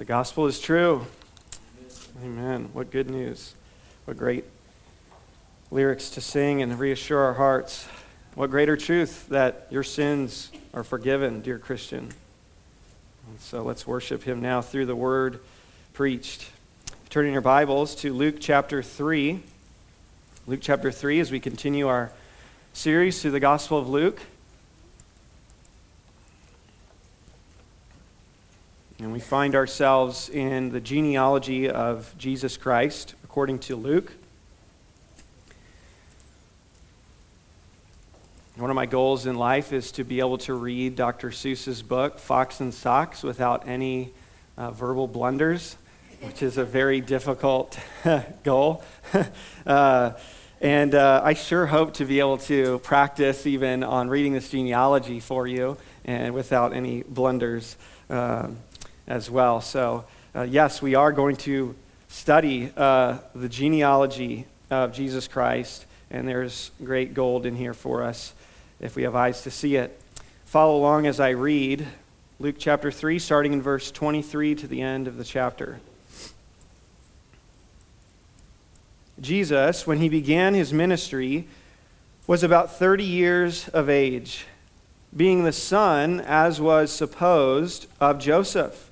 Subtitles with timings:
[0.00, 1.04] The gospel is true.
[2.24, 2.70] Amen.
[2.72, 3.52] What good news.
[4.06, 4.46] What great
[5.70, 7.86] lyrics to sing and reassure our hearts.
[8.34, 12.08] What greater truth that your sins are forgiven, dear Christian.
[13.28, 15.40] And so let's worship him now through the word
[15.92, 16.48] preached.
[17.10, 19.42] Turning your Bibles to Luke chapter 3.
[20.46, 22.10] Luke chapter 3 as we continue our
[22.72, 24.22] series through the Gospel of Luke.
[29.00, 34.14] And we find ourselves in the genealogy of Jesus Christ according to Luke.
[38.56, 41.28] One of my goals in life is to be able to read Dr.
[41.32, 44.10] Seuss's book, Fox in Socks, without any
[44.56, 45.76] uh, verbal blunders,
[46.22, 47.78] which is a very difficult
[48.42, 48.82] goal.
[49.66, 50.12] uh,
[50.62, 55.20] and uh, I sure hope to be able to practice even on reading this genealogy
[55.20, 55.76] for you
[56.06, 57.76] and without any blunders.
[58.08, 58.56] Um,
[59.10, 59.60] as well.
[59.60, 60.04] So,
[60.36, 61.74] uh, yes, we are going to
[62.08, 68.32] study uh, the genealogy of Jesus Christ, and there's great gold in here for us
[68.78, 70.00] if we have eyes to see it.
[70.44, 71.88] Follow along as I read
[72.38, 75.80] Luke chapter 3, starting in verse 23 to the end of the chapter.
[79.20, 81.48] Jesus, when he began his ministry,
[82.28, 84.46] was about 30 years of age,
[85.14, 88.89] being the son, as was supposed, of Joseph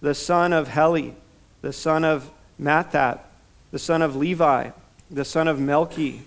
[0.00, 1.14] the son of Heli,
[1.62, 2.30] the son of
[2.60, 3.20] Matthat,
[3.70, 4.70] the son of Levi,
[5.10, 6.20] the son of Melchi,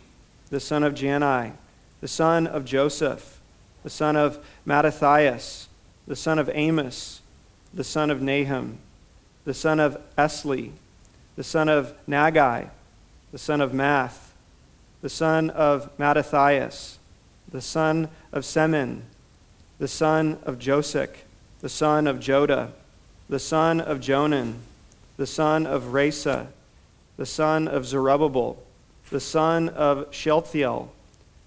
[0.49, 1.53] the son of Jannai,
[2.01, 3.39] the son of Joseph,
[3.83, 5.67] the son of Mattathias,
[6.07, 7.21] the son of Amos,
[7.73, 8.79] the son of Nahum,
[9.45, 10.71] the son of Esli,
[11.35, 12.69] the son of Naggai,
[13.31, 14.31] the son of Maath,
[15.01, 16.97] the son of Mattathias,
[17.51, 19.01] the son of Semein,
[19.77, 21.15] the son of Josech,
[21.61, 22.71] the son of Joda,
[23.29, 24.55] the son of Joanan,
[25.17, 26.47] the son of Rhesa,
[27.15, 28.57] the son of Zerubbabel,
[29.11, 30.91] the son of Shealtiel,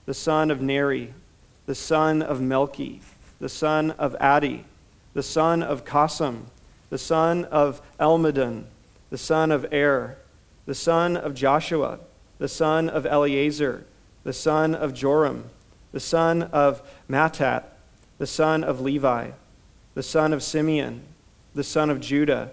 [0.07, 1.13] the son of Neri,
[1.67, 3.01] the son of Melchi,
[3.41, 4.63] the son of Addi,
[5.15, 6.45] the son of Cosam,
[6.91, 8.65] the son of Elmadam,
[9.11, 10.17] the son of Er,
[10.67, 11.99] the son of Joshua,
[12.39, 13.85] the son of Eliezer,
[14.23, 15.45] the son of Jorim,
[15.91, 16.81] the son of
[17.11, 17.65] Matthat,
[18.19, 19.31] the son of Levi,
[19.95, 21.03] the son of Simeon,
[21.55, 22.51] the son of Judah,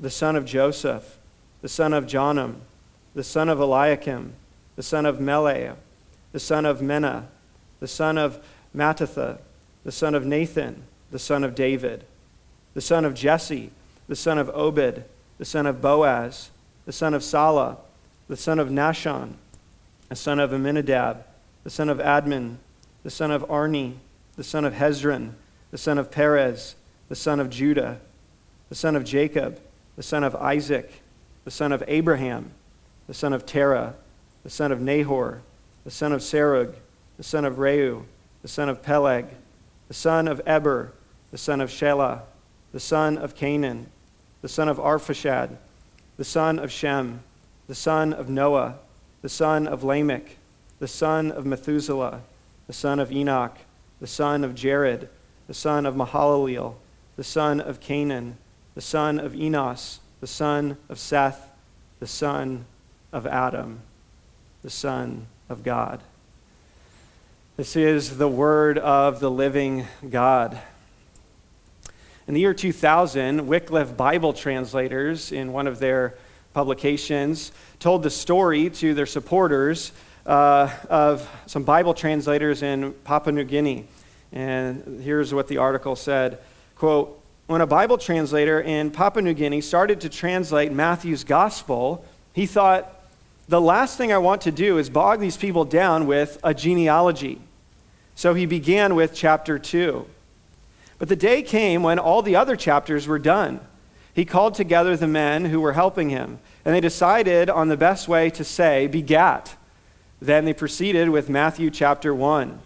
[0.00, 1.18] the son of Joseph,
[1.60, 2.56] the son of Jonam,
[3.14, 4.32] the son of Eliakim,
[4.76, 5.76] the son of Melea,
[6.32, 7.24] the son of Menna,
[7.80, 8.42] the son of
[8.74, 9.38] Mattatha,
[9.84, 12.04] the son of Nathan, the son of David,
[12.74, 13.70] the son of Jesse,
[14.08, 15.04] the son of Obed,
[15.38, 16.50] the son of Boaz,
[16.86, 17.78] the son of Sala,
[18.28, 19.34] the son of Nahshon,
[20.08, 21.24] the son of Amminadab,
[21.64, 22.56] the son of Admin,
[23.02, 23.98] the son of Arni,
[24.36, 25.32] the son of Hezron,
[25.70, 26.74] the son of Perez,
[27.08, 28.00] the son of Judah,
[28.68, 29.60] the son of Jacob,
[29.96, 31.02] the son of Isaac,
[31.44, 32.52] the son of Abraham,
[33.06, 33.94] the son of Terah,
[34.42, 35.42] the son of Nahor,
[35.84, 36.74] the son of Serug,
[37.16, 38.04] the son of Reu,
[38.42, 39.26] the son of Peleg,
[39.88, 40.92] the son of Eber,
[41.30, 42.22] the son of Shelah,
[42.72, 43.86] the son of Cainan,
[44.42, 45.56] the son of Arphaxad,
[46.16, 47.20] the son of Shem,
[47.66, 48.76] the son of Noah,
[49.22, 50.36] the son of Lamech,
[50.78, 52.20] the son of Methuselah,
[52.66, 53.56] the son of Enoch,
[54.00, 55.08] the son of Jared,
[55.46, 56.74] the son of Mahalaleel,
[57.16, 58.34] the son of Cainan,
[58.78, 61.50] the son of Enos, the son of Seth,
[61.98, 62.64] the son
[63.12, 63.80] of Adam,
[64.62, 66.00] the son of God.
[67.56, 70.60] This is the word of the living God.
[72.28, 76.14] In the year 2000, Wycliffe Bible translators, in one of their
[76.54, 77.50] publications,
[77.80, 79.90] told the story to their supporters
[80.24, 83.88] uh, of some Bible translators in Papua New Guinea.
[84.30, 86.38] And here's what the article said
[86.76, 92.04] quote, when a Bible translator in Papua New Guinea started to translate Matthew's gospel,
[92.34, 92.94] he thought,
[93.48, 97.40] the last thing I want to do is bog these people down with a genealogy.
[98.14, 100.06] So he began with chapter 2.
[100.98, 103.60] But the day came when all the other chapters were done.
[104.12, 108.08] He called together the men who were helping him, and they decided on the best
[108.08, 109.56] way to say, begat.
[110.20, 112.60] Then they proceeded with Matthew chapter 1.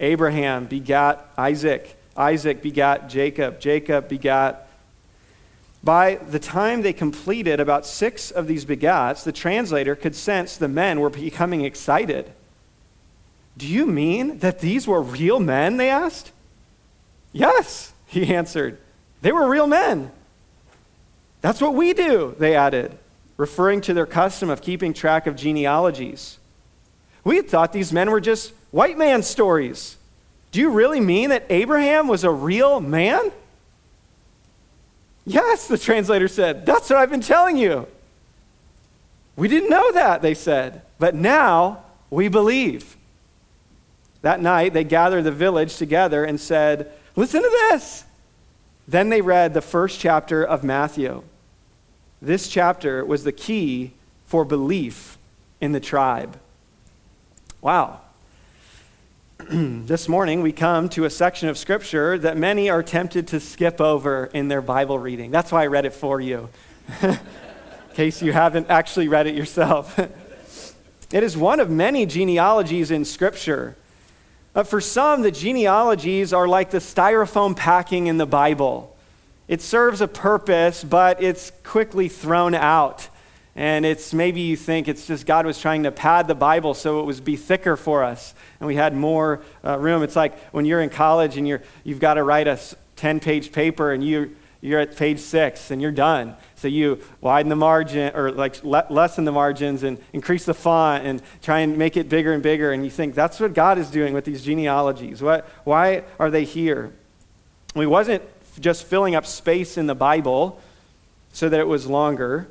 [0.00, 1.98] Abraham begat Isaac.
[2.16, 3.60] Isaac begat Jacob.
[3.60, 4.68] Jacob begat.
[5.84, 10.68] By the time they completed about six of these begats, the translator could sense the
[10.68, 12.32] men were becoming excited.
[13.56, 15.76] Do you mean that these were real men?
[15.76, 16.32] They asked.
[17.32, 18.78] Yes, he answered.
[19.22, 20.10] They were real men.
[21.40, 22.96] That's what we do, they added,
[23.36, 26.38] referring to their custom of keeping track of genealogies.
[27.24, 29.96] We had thought these men were just white man stories.
[30.52, 33.32] Do you really mean that Abraham was a real man?
[35.24, 36.66] Yes, the translator said.
[36.66, 37.86] That's what I've been telling you.
[39.34, 40.82] We didn't know that, they said.
[40.98, 42.96] But now we believe.
[44.20, 48.04] That night, they gathered the village together and said, Listen to this.
[48.86, 51.22] Then they read the first chapter of Matthew.
[52.20, 53.92] This chapter was the key
[54.26, 55.18] for belief
[55.60, 56.38] in the tribe.
[57.60, 58.00] Wow.
[59.50, 63.80] this morning, we come to a section of Scripture that many are tempted to skip
[63.80, 65.32] over in their Bible reading.
[65.32, 66.48] That's why I read it for you,
[67.02, 67.18] in
[67.94, 69.98] case you haven't actually read it yourself.
[71.12, 73.76] it is one of many genealogies in Scripture.
[74.52, 78.96] But for some, the genealogies are like the styrofoam packing in the Bible.
[79.48, 83.08] It serves a purpose, but it's quickly thrown out.
[83.54, 87.00] And it's maybe you think it's just God was trying to pad the Bible so
[87.00, 90.02] it would be thicker for us and we had more uh, room.
[90.02, 92.58] It's like when you're in college and you're, you've got to write a
[92.96, 96.34] 10 page paper and you, you're at page six and you're done.
[96.56, 101.04] So you widen the margin or like le- lessen the margins and increase the font
[101.04, 102.72] and try and make it bigger and bigger.
[102.72, 105.20] And you think that's what God is doing with these genealogies.
[105.20, 106.92] What, why are they here?
[107.74, 108.22] We wasn't
[108.60, 110.60] just filling up space in the Bible
[111.32, 112.48] so that it was longer.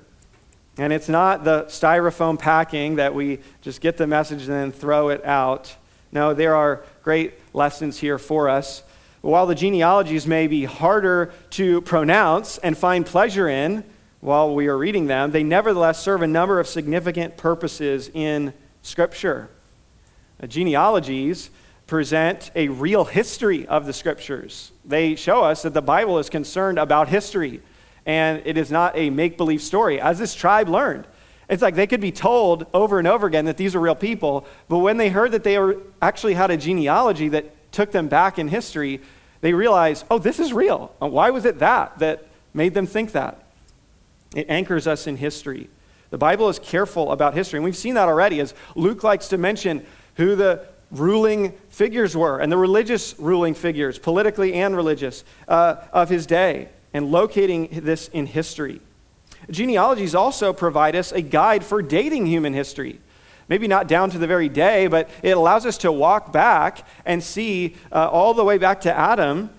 [0.82, 5.10] And it's not the styrofoam packing that we just get the message and then throw
[5.10, 5.76] it out.
[6.12, 8.82] No, there are great lessons here for us.
[9.22, 13.84] While the genealogies may be harder to pronounce and find pleasure in
[14.22, 18.52] while we are reading them, they nevertheless serve a number of significant purposes in
[18.82, 19.52] Scripture.
[20.48, 21.52] Genealogies
[21.86, 24.72] present a real history of the Scriptures.
[24.84, 27.62] They show us that the Bible is concerned about history
[28.06, 31.06] and it is not a make believe story, as this tribe learned.
[31.50, 34.46] It's like they could be told over and over again that these are real people,
[34.70, 38.40] but when they heard that they were, actually had a genealogy that took them back
[38.40, 39.02] in history,
[39.42, 40.94] they realized, oh, this is real.
[41.00, 43.44] Why was it that that made them think that?
[44.34, 45.70] It anchors us in history.
[46.10, 49.38] The Bible is careful about history, and we've seen that already as Luke likes to
[49.38, 55.76] mention who the ruling figures were and the religious ruling figures, politically and religious, uh,
[55.92, 58.82] of his day and locating this in history.
[59.50, 63.00] Genealogies also provide us a guide for dating human history.
[63.48, 67.24] Maybe not down to the very day, but it allows us to walk back and
[67.24, 69.50] see uh, all the way back to Adam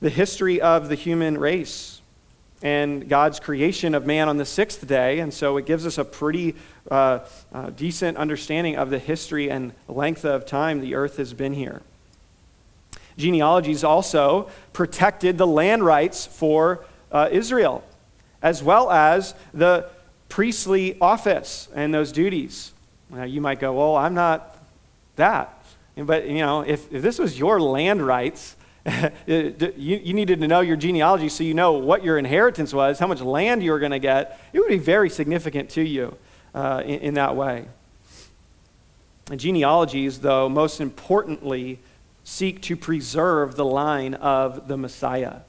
[0.00, 2.02] the history of the human race
[2.62, 5.20] and God's creation of man on the sixth day.
[5.20, 6.56] And so it gives us a pretty
[6.90, 7.20] uh,
[7.52, 11.82] uh, decent understanding of the history and length of time the earth has been here.
[13.16, 17.84] Genealogies also protected the land rights for uh, Israel,
[18.42, 19.88] as well as the
[20.28, 22.72] priestly office and those duties.
[23.10, 24.56] Now, you might go, well, I'm not
[25.16, 25.64] that.
[25.96, 28.56] But, you know, if, if this was your land rights,
[29.26, 33.06] you, you needed to know your genealogy so you know what your inheritance was, how
[33.06, 34.40] much land you were going to get.
[34.52, 36.16] It would be very significant to you
[36.54, 37.66] uh, in, in that way.
[39.30, 41.78] And genealogies, though, most importantly,
[42.24, 45.40] seek to preserve the line of the Messiah.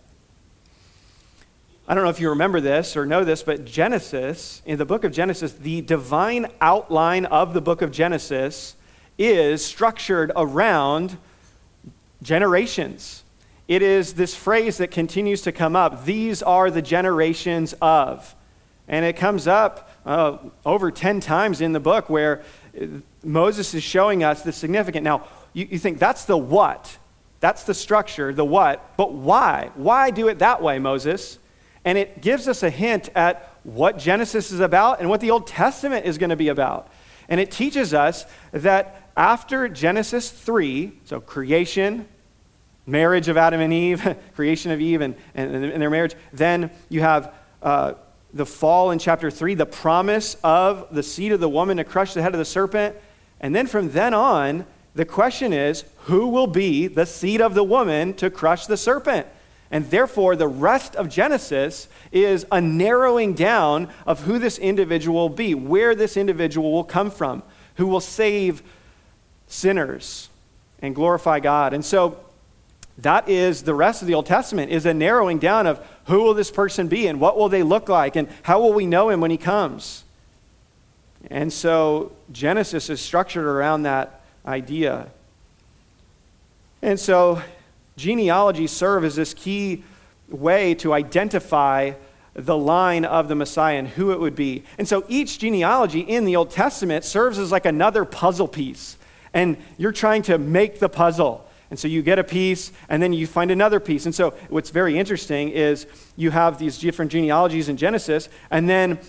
[1.88, 5.04] I don't know if you remember this or know this, but Genesis, in the book
[5.04, 8.75] of Genesis, the divine outline of the book of Genesis
[9.18, 11.18] is structured around
[12.22, 13.24] generations.
[13.68, 18.35] It is this phrase that continues to come up these are the generations of.
[18.88, 22.44] And it comes up uh, over 10 times in the book where
[23.23, 25.04] Moses is showing us the significant.
[25.04, 26.97] Now, you, you think that's the what,
[27.40, 29.71] that's the structure, the what, but why?
[29.76, 31.40] Why do it that way, Moses?
[31.85, 35.47] And it gives us a hint at what Genesis is about and what the Old
[35.47, 36.92] Testament is going to be about.
[37.30, 42.07] And it teaches us that after Genesis 3, so creation,
[42.85, 47.00] marriage of Adam and Eve, creation of Eve and, and, and their marriage, then you
[47.00, 47.33] have
[47.64, 47.94] uh,
[48.33, 52.14] the fall in chapter 3, the promise of the seed of the woman to crush
[52.14, 52.95] the head of the serpent.
[53.40, 57.64] And then from then on, the question is who will be the seed of the
[57.64, 59.28] woman to crush the serpent?
[59.69, 65.30] And therefore, the rest of Genesis is a narrowing down of who this individual will
[65.35, 67.44] be, where this individual will come from,
[67.75, 68.64] who will save
[69.47, 70.30] sinners
[70.81, 71.73] and glorify God.
[71.73, 72.19] And so,
[72.99, 76.33] that is the rest of the Old Testament is a narrowing down of who will
[76.33, 79.19] this person be and what will they look like and how will we know him
[79.19, 80.06] when he comes.
[81.30, 85.07] And so Genesis is structured around that idea.
[86.81, 87.42] And so
[87.97, 89.83] genealogies serve as this key
[90.30, 91.94] way to identify
[92.33, 94.64] the line of the Messiah and who it would be.
[94.78, 98.97] And so each genealogy in the Old Testament serves as like another puzzle piece.
[99.33, 101.49] And you're trying to make the puzzle.
[101.69, 104.06] And so you get a piece, and then you find another piece.
[104.06, 108.99] And so what's very interesting is you have these different genealogies in Genesis, and then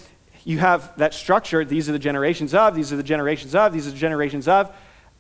[0.45, 1.64] you have that structure.
[1.64, 4.75] These are the generations of, these are the generations of, these are the generations of.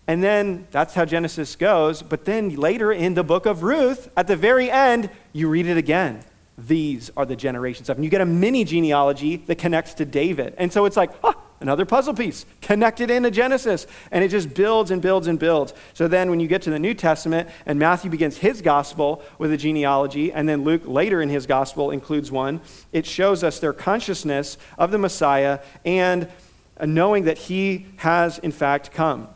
[0.08, 2.02] And then that's how Genesis goes.
[2.02, 5.76] But then later in the book of Ruth, at the very end, you read it
[5.76, 6.22] again.
[6.58, 7.96] These are the generations of.
[7.98, 10.54] And you get a mini genealogy that connects to David.
[10.56, 13.86] And so it's like, ah, another puzzle piece connected into Genesis.
[14.10, 15.74] And it just builds and builds and builds.
[15.92, 19.52] So then when you get to the New Testament and Matthew begins his gospel with
[19.52, 22.60] a genealogy, and then Luke later in his gospel includes one,
[22.92, 26.28] it shows us their consciousness of the Messiah and
[26.80, 29.28] knowing that he has in fact come.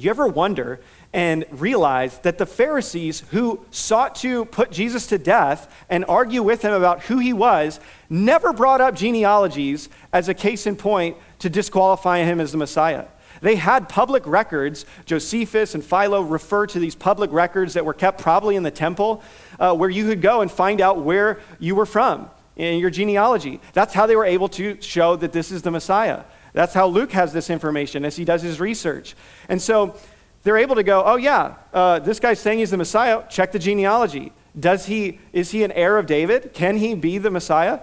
[0.00, 0.80] You ever wonder
[1.12, 6.62] and realize that the Pharisees who sought to put Jesus to death and argue with
[6.62, 11.50] him about who he was never brought up genealogies as a case in point to
[11.50, 13.06] disqualify him as the Messiah.
[13.42, 14.86] They had public records.
[15.04, 19.22] Josephus and Philo refer to these public records that were kept probably in the temple,
[19.58, 23.60] uh, where you could go and find out where you were from in your genealogy.
[23.74, 26.24] That's how they were able to show that this is the Messiah.
[26.52, 29.14] That's how Luke has this information as he does his research.
[29.48, 29.96] And so
[30.42, 33.24] they're able to go, oh, yeah, uh, this guy's saying he's the Messiah.
[33.28, 34.32] Check the genealogy.
[34.58, 36.52] Does he, is he an heir of David?
[36.54, 37.80] Can he be the Messiah?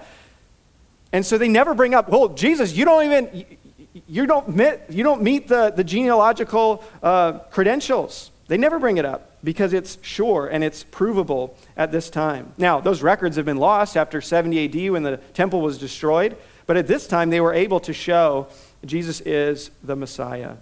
[1.13, 3.45] And so they never bring up, well, Jesus, you don't even,
[4.07, 8.31] you don't meet, you don't meet the, the genealogical uh, credentials.
[8.47, 12.53] They never bring it up because it's sure and it's provable at this time.
[12.57, 16.77] Now, those records have been lost after 70 AD when the temple was destroyed, but
[16.77, 18.47] at this time they were able to show
[18.85, 20.55] Jesus is the Messiah.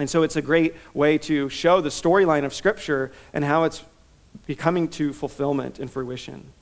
[0.00, 3.82] And so it's a great way to show the storyline of Scripture and how it's
[4.46, 6.52] becoming to fulfillment and fruition.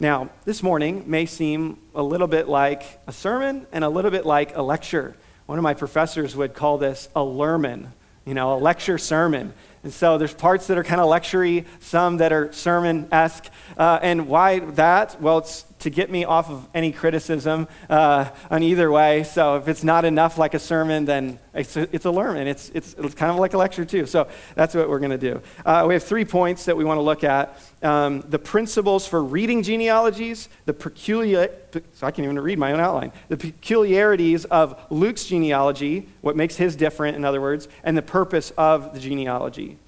[0.00, 4.24] Now, this morning may seem a little bit like a sermon and a little bit
[4.24, 5.16] like a lecture.
[5.46, 7.88] One of my professors would call this a lermon,
[8.28, 9.54] you know, a lecture sermon.
[9.82, 13.50] And so there's parts that are kind of lectury, some that are sermon esque.
[13.78, 15.18] Uh, and why that?
[15.22, 19.24] Well, it's to get me off of any criticism uh, on either way.
[19.24, 22.46] So if it's not enough like a sermon, then it's a, it's a sermon.
[22.46, 24.06] It's, it's, it's kind of like a lecture, too.
[24.06, 25.40] So that's what we're going to do.
[25.64, 29.22] Uh, we have three points that we want to look at um, the principles for
[29.22, 34.80] reading genealogies, the peculiar, so I can't even read my own outline, the peculiarities of
[34.90, 39.78] Luke's genealogy, what makes his different, in other words, and the purpose of the genealogy.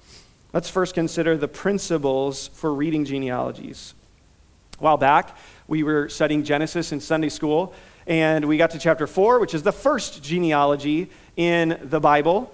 [0.53, 3.93] Let's first consider the principles for reading genealogies.
[4.79, 5.37] A while back,
[5.71, 7.73] we were studying Genesis in Sunday school,
[8.05, 12.53] and we got to chapter 4, which is the first genealogy in the Bible.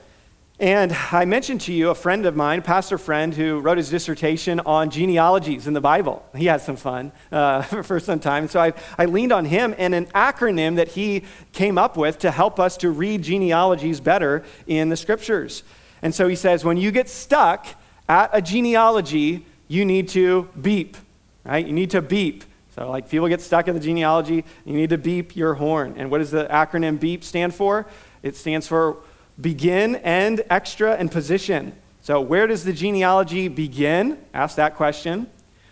[0.60, 4.60] And I mentioned to you a friend of mine, pastor friend, who wrote his dissertation
[4.60, 6.24] on genealogies in the Bible.
[6.36, 8.48] He had some fun uh, for some time.
[8.50, 12.30] So I, I leaned on him and an acronym that he came up with to
[12.30, 15.64] help us to read genealogies better in the scriptures.
[16.04, 17.66] And so he says, when you get stuck
[18.08, 20.98] at a genealogy, you need to beep,
[21.44, 21.66] right?
[21.66, 22.44] You need to beep.
[22.78, 25.96] So, like, people get stuck in the genealogy, you need to beep your horn.
[25.98, 27.88] And what does the acronym BEEP stand for?
[28.22, 28.98] It stands for
[29.42, 31.74] begin, end, extra, and position.
[32.02, 34.20] So, where does the genealogy begin?
[34.32, 35.26] Ask that question.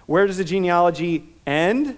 [0.07, 1.95] Where does the genealogy end?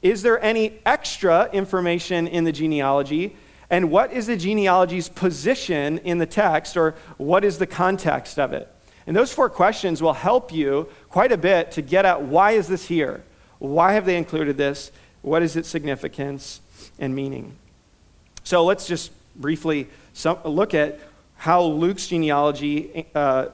[0.00, 3.36] Is there any extra information in the genealogy?
[3.68, 8.54] And what is the genealogy's position in the text, or what is the context of
[8.54, 8.74] it?
[9.06, 12.68] And those four questions will help you quite a bit to get at why is
[12.68, 13.22] this here?
[13.58, 14.90] Why have they included this?
[15.22, 16.60] What is its significance
[16.98, 17.56] and meaning?
[18.42, 19.88] So let's just briefly
[20.44, 21.00] look at
[21.36, 23.46] how Luke's genealogy uh,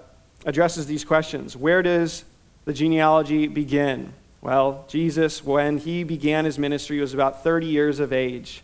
[0.45, 1.57] addresses these questions.
[1.57, 2.25] Where does
[2.65, 4.13] the genealogy begin?
[4.43, 8.63] Well, Jesus, when he began his ministry, was about 30 years of age.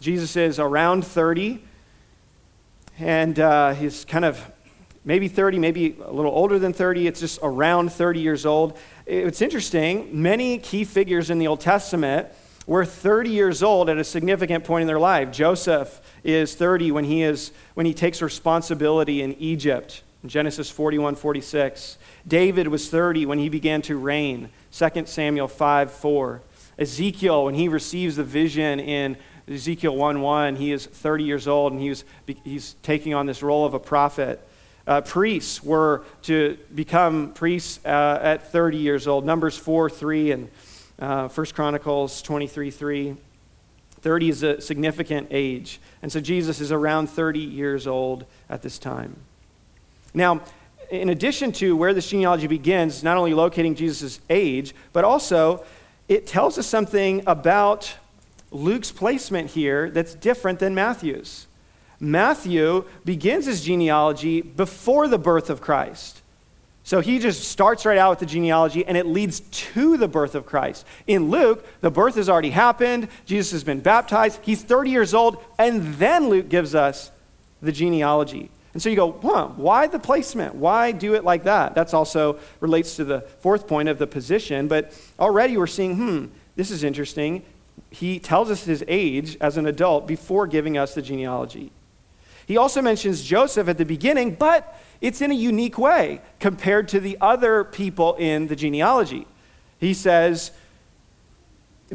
[0.00, 1.62] Jesus is around 30,
[2.98, 4.40] and uh, he's kind of
[5.04, 7.06] maybe 30, maybe a little older than 30.
[7.06, 8.78] It's just around 30 years old.
[9.08, 12.28] It's interesting, many key figures in the Old Testament
[12.66, 15.32] were 30 years old at a significant point in their life.
[15.32, 21.96] Joseph is 30 when he, is, when he takes responsibility in Egypt, Genesis 41 46.
[22.26, 26.42] David was 30 when he began to reign, 2 Samuel 5 4.
[26.78, 29.16] Ezekiel, when he receives the vision in
[29.48, 32.04] Ezekiel 1 1, he is 30 years old and he was,
[32.44, 34.46] he's taking on this role of a prophet
[34.88, 39.24] uh, priests were to become priests uh, at 30 years old.
[39.24, 40.50] Numbers 4 3 and
[40.98, 43.16] uh, 1 Chronicles 23 3.
[44.00, 45.80] 30 is a significant age.
[46.02, 49.16] And so Jesus is around 30 years old at this time.
[50.14, 50.40] Now,
[50.90, 55.64] in addition to where this genealogy begins, not only locating Jesus' age, but also
[56.08, 57.94] it tells us something about
[58.50, 61.47] Luke's placement here that's different than Matthew's.
[62.00, 66.22] Matthew begins his genealogy before the birth of Christ.
[66.88, 70.34] So he just starts right out with the genealogy and it leads to the birth
[70.34, 70.86] of Christ.
[71.06, 75.44] In Luke, the birth has already happened, Jesus has been baptized, he's 30 years old,
[75.58, 77.10] and then Luke gives us
[77.60, 78.50] the genealogy.
[78.72, 80.54] And so you go, huh, why the placement?
[80.54, 81.74] Why do it like that?
[81.74, 86.26] That's also relates to the fourth point of the position, but already we're seeing, hmm,
[86.56, 87.42] this is interesting.
[87.90, 91.70] He tells us his age as an adult before giving us the genealogy.
[92.48, 96.98] He also mentions Joseph at the beginning, but it's in a unique way compared to
[96.98, 99.26] the other people in the genealogy.
[99.78, 100.50] He says,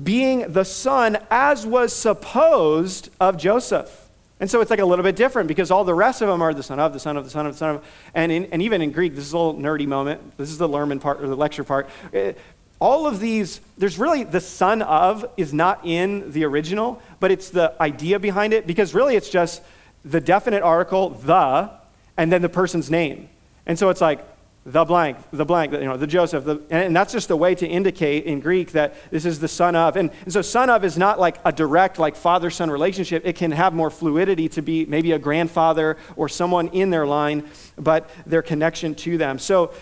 [0.01, 4.07] being the son, as was supposed, of Joseph.
[4.39, 6.53] And so it's like a little bit different because all the rest of them are
[6.53, 7.86] the son of, the son of, the son of, the son of.
[8.13, 10.38] And, in, and even in Greek, this is a little nerdy moment.
[10.38, 11.89] This is the Lermon part, or the lecture part.
[12.12, 12.38] It,
[12.79, 17.50] all of these, there's really the son of is not in the original, but it's
[17.50, 19.63] the idea behind it because really it's just
[20.05, 21.72] the definite article, the,
[22.17, 23.29] and then the person's name.
[23.65, 24.25] And so it's like
[24.65, 26.45] the blank, the blank, you know, the Joseph.
[26.45, 29.75] The, and that's just a way to indicate in Greek that this is the son
[29.75, 29.98] of.
[29.98, 33.25] And, and so son of is not like a direct, like father son relationship.
[33.25, 37.50] It can have more fluidity to be maybe a grandfather or someone in their line,
[37.77, 39.38] but their connection to them.
[39.38, 39.74] So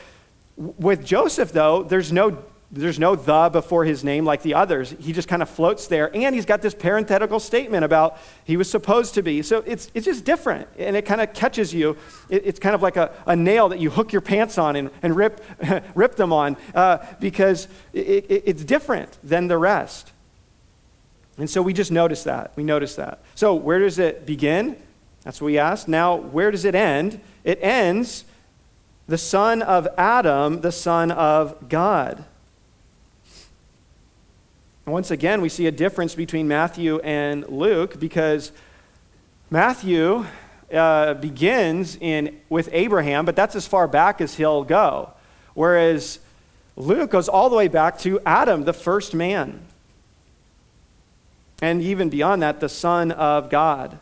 [0.57, 4.95] with Joseph, though, there's no there's no the before his name like the others.
[4.99, 6.15] He just kind of floats there.
[6.15, 9.41] And he's got this parenthetical statement about he was supposed to be.
[9.41, 10.69] So it's, it's just different.
[10.77, 11.97] And it kind of catches you.
[12.29, 14.89] It, it's kind of like a, a nail that you hook your pants on and,
[15.01, 15.43] and rip,
[15.95, 20.13] rip them on uh, because it, it, it's different than the rest.
[21.37, 22.53] And so we just notice that.
[22.55, 23.19] We notice that.
[23.35, 24.77] So where does it begin?
[25.23, 25.89] That's what we asked.
[25.89, 27.19] Now, where does it end?
[27.43, 28.23] It ends
[29.07, 32.23] the son of Adam, the son of God.
[34.87, 38.51] Once again, we see a difference between Matthew and Luke because
[39.51, 40.25] Matthew
[40.73, 45.11] uh, begins in, with Abraham, but that's as far back as he'll go.
[45.53, 46.17] Whereas
[46.75, 49.61] Luke goes all the way back to Adam, the first man.
[51.61, 53.99] And even beyond that, the Son of God.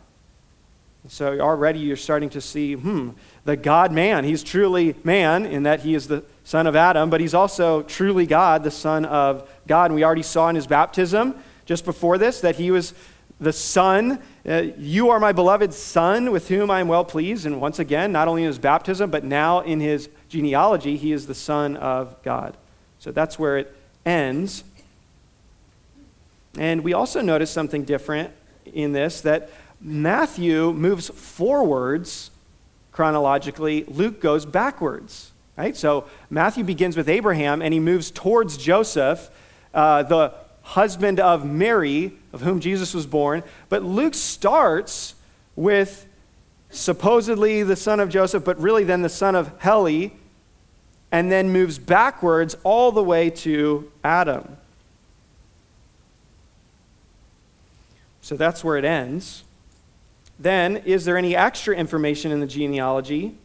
[1.09, 3.09] So already you're starting to see, hmm,
[3.43, 4.23] the God man.
[4.23, 8.25] He's truly man in that he is the son of Adam, but he's also truly
[8.25, 9.91] God, the Son of God.
[9.91, 11.35] And we already saw in his baptism
[11.67, 12.95] just before this that he was
[13.39, 14.19] the Son.
[14.47, 17.45] Uh, you are my beloved Son with whom I am well pleased.
[17.45, 21.27] And once again, not only in his baptism, but now in his genealogy, he is
[21.27, 22.57] the Son of God.
[22.97, 24.63] So that's where it ends.
[26.57, 28.31] And we also notice something different
[28.65, 32.31] in this that Matthew moves forwards
[32.91, 35.31] chronologically, Luke goes backwards.
[35.59, 35.75] Right?
[35.75, 39.29] So Matthew begins with Abraham and he moves towards Joseph,
[39.73, 43.43] uh, the husband of Mary, of whom Jesus was born.
[43.67, 45.15] But Luke starts
[45.57, 46.07] with
[46.69, 50.13] supposedly the son of Joseph, but really then the son of Heli,
[51.11, 54.55] and then moves backwards all the way to Adam.
[58.21, 59.43] So that's where it ends.
[60.39, 63.35] Then, is there any extra information in the genealogy?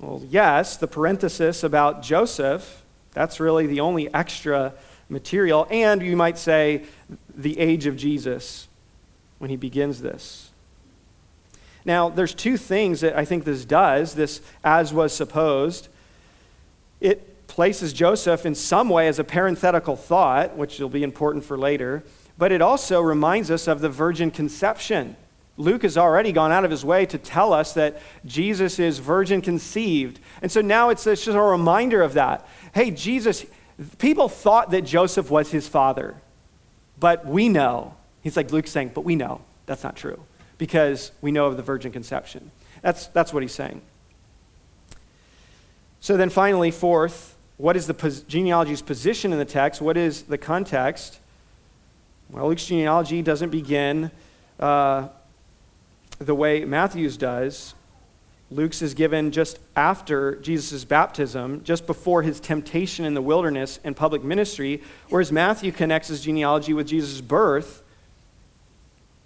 [0.00, 4.74] Well, yes, the parenthesis about Joseph, that's really the only extra
[5.08, 5.66] material.
[5.70, 6.84] And you might say
[7.34, 8.68] the age of Jesus
[9.38, 10.50] when he begins this.
[11.84, 15.88] Now, there's two things that I think this does, this as was supposed.
[17.00, 21.58] It places Joseph in some way as a parenthetical thought, which will be important for
[21.58, 22.04] later,
[22.36, 25.16] but it also reminds us of the virgin conception.
[25.58, 29.42] Luke has already gone out of his way to tell us that Jesus is virgin
[29.42, 30.20] conceived.
[30.40, 32.46] And so now it's, it's just a reminder of that.
[32.72, 33.44] Hey, Jesus,
[33.98, 36.14] people thought that Joseph was his father,
[36.98, 37.96] but we know.
[38.22, 40.20] He's like Luke's saying, but we know that's not true
[40.58, 42.52] because we know of the virgin conception.
[42.80, 43.82] That's, that's what he's saying.
[46.00, 49.80] So then finally, fourth, what is the pos- genealogy's position in the text?
[49.80, 51.18] What is the context?
[52.30, 54.12] Well, Luke's genealogy doesn't begin
[54.60, 55.08] uh,
[56.18, 57.74] the way Matthew's does.
[58.50, 63.94] Luke's is given just after Jesus' baptism, just before his temptation in the wilderness and
[63.94, 67.82] public ministry, whereas Matthew connects his genealogy with Jesus' birth.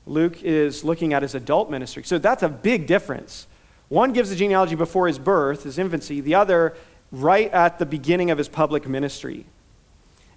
[0.06, 2.02] Luke is looking at his adult ministry.
[2.02, 3.46] So that's a big difference.
[3.88, 6.74] One gives the genealogy before his birth, his infancy, the other
[7.12, 9.46] right at the beginning of his public ministry.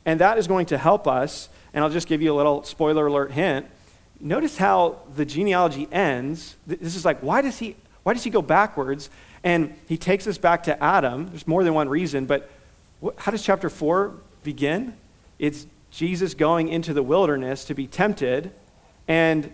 [0.06, 3.08] And that is going to help us, and I'll just give you a little spoiler
[3.08, 3.65] alert hint
[4.19, 6.56] notice how the genealogy ends.
[6.65, 9.10] This is like, why does he, why does he go backwards?
[9.43, 11.28] And he takes us back to Adam.
[11.28, 12.49] There's more than one reason, but
[12.99, 14.95] what, how does chapter 4 begin?
[15.38, 18.51] It's Jesus going into the wilderness to be tempted.
[19.08, 19.54] And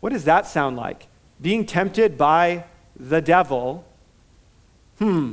[0.00, 1.06] what does that sound like?
[1.42, 2.64] being tempted by
[2.96, 3.84] the devil,
[4.98, 5.32] hmm,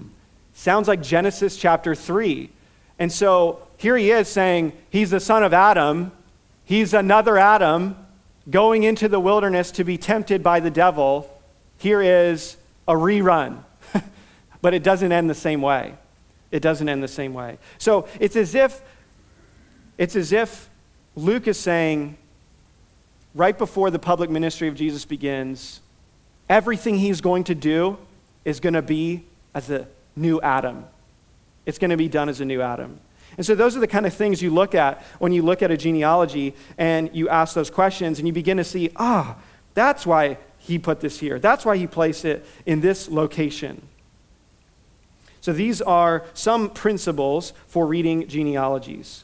[0.54, 2.50] sounds like Genesis chapter 3.
[2.98, 6.12] And so here he is saying he's the son of Adam,
[6.66, 7.96] he's another Adam
[8.50, 11.30] going into the wilderness to be tempted by the devil.
[11.78, 12.58] Here is
[12.88, 13.64] a rerun,
[14.62, 15.96] but it doesn't end the same way.
[16.52, 17.60] It doesn't end the same way.
[17.78, 18.82] So it's as if
[19.98, 20.70] it's as if
[21.16, 22.18] Luke is saying
[23.36, 25.82] right before the public ministry of Jesus begins,
[26.48, 27.98] everything he's going to do
[28.46, 30.86] is going to be as a new Adam.
[31.66, 33.00] It's going to be done as a new Adam.
[33.40, 35.72] And so, those are the kind of things you look at when you look at
[35.72, 39.38] a genealogy and you ask those questions and you begin to see, ah,
[39.74, 41.40] that's why he put this here.
[41.40, 43.82] That's why he placed it in this location.
[45.40, 49.24] So, these are some principles for reading genealogies.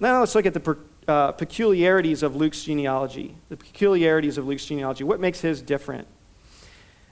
[0.00, 3.34] Now, let's look at the uh, peculiarities of Luke's genealogy.
[3.50, 5.04] The peculiarities of Luke's genealogy.
[5.04, 6.06] What makes his different?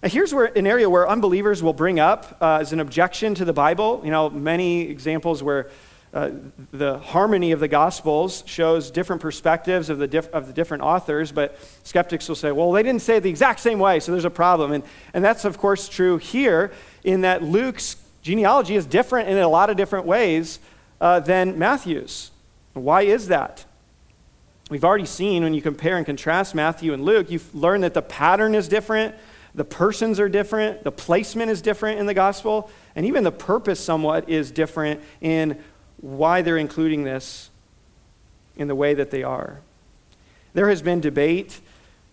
[0.02, 3.44] Now, here's where, an area where unbelievers will bring up uh, as an objection to
[3.44, 4.00] the Bible.
[4.02, 5.68] You know, many examples where
[6.14, 6.30] uh,
[6.70, 11.32] the harmony of the Gospels shows different perspectives of the, diff- of the different authors,
[11.32, 14.24] but skeptics will say, well, they didn't say it the exact same way, so there's
[14.24, 14.70] a problem.
[14.70, 16.70] And, and that's, of course, true here
[17.02, 20.60] in that Luke's genealogy is different in a lot of different ways
[21.00, 22.30] uh, than Matthew's.
[22.74, 23.64] Why is that?
[24.70, 28.02] We've already seen when you compare and contrast Matthew and Luke, you've learned that the
[28.02, 29.16] pattern is different,
[29.52, 33.80] the persons are different, the placement is different in the gospel, and even the purpose
[33.80, 35.62] somewhat is different in
[36.04, 37.48] why they're including this
[38.56, 39.60] in the way that they are.
[40.52, 41.60] There has been debate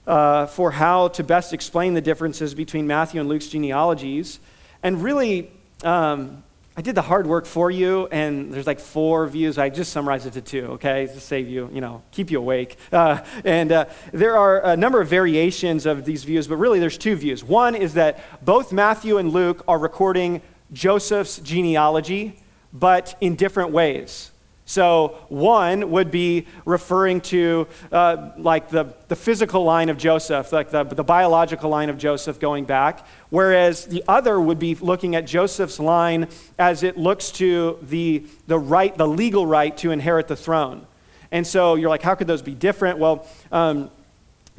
[0.08, 4.40] uh, for how to best explain the differences between Matthew and Luke's genealogies,
[4.82, 5.52] and really,
[5.84, 6.42] um,
[6.78, 9.58] I did the hard work for you, and there's like four views.
[9.58, 12.78] I just summarized it to two, okay, to save you, you know, keep you awake.
[12.94, 16.98] Uh, and uh, there are a number of variations of these views, but really there's
[16.98, 17.44] two views.
[17.44, 22.41] One is that both Matthew and Luke are recording Joseph's genealogy,
[22.74, 24.32] but in different ways.
[24.66, 30.70] So, one would be referring to uh, like the, the physical line of Joseph, like
[30.70, 35.28] the, the biological line of Joseph going back, whereas the other would be looking at
[35.28, 40.38] Joseph's line as it looks to the, the right, the legal right to inherit the
[40.38, 40.88] throne.
[41.32, 42.98] And so you're like, how could those be different?
[42.98, 43.92] Well, um,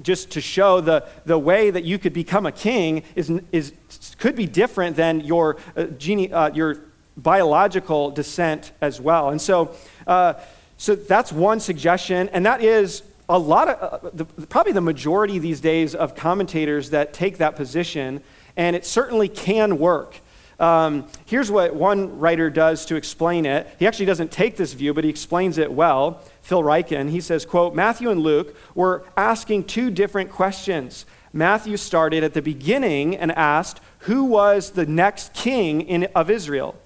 [0.02, 3.72] just to show the, the way that you could become a king is, is,
[4.18, 5.86] could be different than your, uh,
[6.32, 6.82] uh, your
[7.16, 9.30] biological descent as well.
[9.30, 9.74] And so,
[10.06, 10.34] uh,
[10.76, 15.38] so that's one suggestion, and that is a lot of, uh, the, probably the majority
[15.38, 18.22] these days of commentators that take that position,
[18.56, 20.16] and it certainly can work.
[20.60, 23.68] Um, here's what one writer does to explain it.
[23.78, 26.20] He actually doesn't take this view, but he explains it well.
[26.42, 31.04] Phil Ryken, he says, quote, Matthew and Luke were asking two different questions.
[31.32, 36.76] Matthew started at the beginning and asked, who was the next king in, of Israel?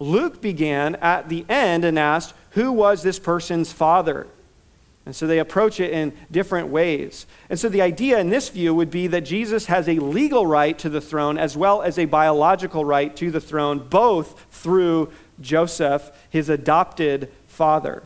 [0.00, 4.26] Luke began at the end and asked, Who was this person's father?
[5.06, 7.26] And so they approach it in different ways.
[7.48, 10.78] And so the idea in this view would be that Jesus has a legal right
[10.78, 15.10] to the throne as well as a biological right to the throne, both through
[15.40, 18.02] Joseph, his adopted father.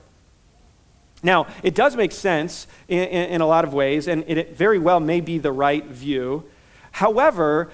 [1.23, 4.79] Now, it does make sense in, in, in a lot of ways, and it very
[4.79, 6.45] well may be the right view.
[6.93, 7.71] However,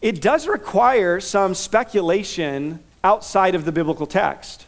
[0.00, 4.66] it does require some speculation outside of the biblical text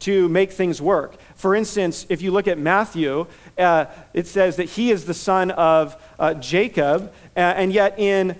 [0.00, 1.16] to make things work.
[1.34, 3.26] For instance, if you look at Matthew,
[3.58, 8.36] uh, it says that he is the son of uh, Jacob, uh, and yet in,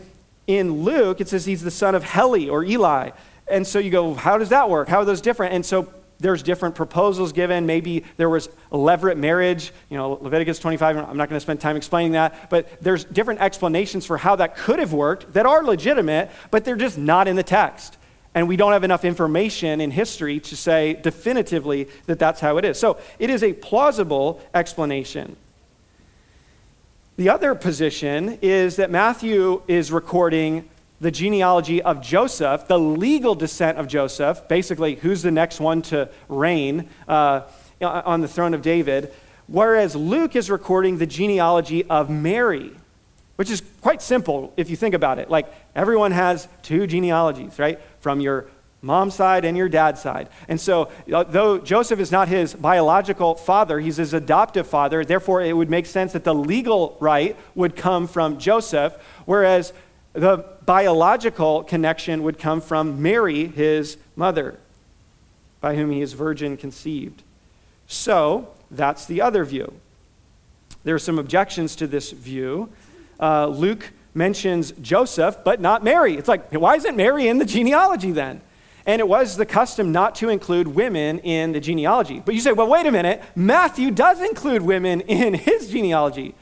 [0.47, 3.11] in Luke, it says he's the son of Heli or Eli.
[3.49, 4.89] And so you go, how does that work?
[4.89, 5.55] How are those different?
[5.55, 7.65] And so there's different proposals given.
[7.67, 10.97] Maybe there was a levirate marriage, you know, Leviticus 25.
[10.97, 14.57] I'm not going to spend time explaining that, but there's different explanations for how that
[14.57, 17.98] could have worked that are legitimate, but they're just not in the text
[18.38, 22.64] and we don't have enough information in history to say definitively that that's how it
[22.64, 22.79] is.
[22.79, 25.35] So it is a plausible explanation.
[27.16, 30.68] The other position is that Matthew is recording
[31.01, 36.09] the genealogy of Joseph, the legal descent of Joseph, basically, who's the next one to
[36.29, 37.40] reign uh,
[37.81, 39.12] on the throne of David,
[39.48, 42.70] whereas Luke is recording the genealogy of Mary,
[43.38, 45.31] which is quite simple if you think about it.
[45.31, 45.46] Like,
[45.77, 47.79] everyone has two genealogies, right?
[48.01, 48.46] From your
[48.83, 50.29] mom's side and your dad's side.
[50.48, 55.40] And so, uh, though Joseph is not his biological father, he's his adoptive father, therefore,
[55.40, 59.72] it would make sense that the legal right would come from Joseph, whereas
[60.14, 64.59] the biological connection would come from Mary, his mother,
[65.61, 67.22] by whom he is virgin conceived.
[67.87, 69.74] So, that's the other view.
[70.83, 72.70] There are some objections to this view.
[73.20, 76.16] Uh, Luke mentions Joseph, but not Mary.
[76.16, 78.40] It's like, why isn't Mary in the genealogy then?
[78.87, 82.22] And it was the custom not to include women in the genealogy.
[82.24, 83.22] But you say, well, wait a minute.
[83.37, 86.35] Matthew does include women in his genealogy,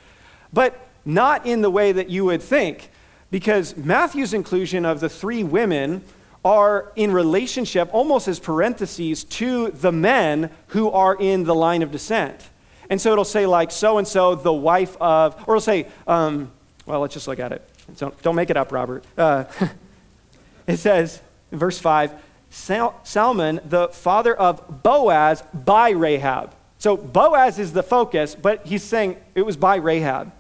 [0.53, 2.91] but not in the way that you would think,
[3.31, 6.03] because Matthew's inclusion of the three women
[6.45, 11.91] are in relationship, almost as parentheses, to the men who are in the line of
[11.91, 12.49] descent.
[12.89, 16.53] And so it'll say, like, so and so, the wife of, or it'll say, um,
[16.87, 17.69] well, let's just look at it.
[17.99, 19.05] Don't, don't make it up, Robert.
[19.19, 19.45] Uh,
[20.67, 21.21] it says,
[21.53, 22.13] verse 5,
[22.51, 26.55] Sal- Salmon, the father of Boaz by Rahab.
[26.79, 30.33] So Boaz is the focus, but he's saying it was by Rahab.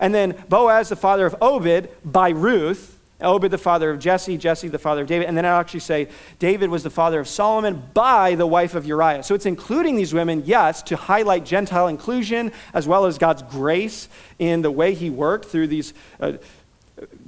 [0.00, 2.91] And then Boaz, the father of Obed, by Ruth.
[3.22, 5.28] Obed, the father of Jesse, Jesse, the father of David.
[5.28, 6.08] And then I'll actually say
[6.38, 9.22] David was the father of Solomon by the wife of Uriah.
[9.22, 14.08] So it's including these women, yes, to highlight Gentile inclusion as well as God's grace
[14.38, 16.32] in the way he worked through these uh,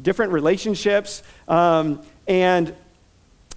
[0.01, 1.23] different relationships.
[1.49, 2.75] Um, and,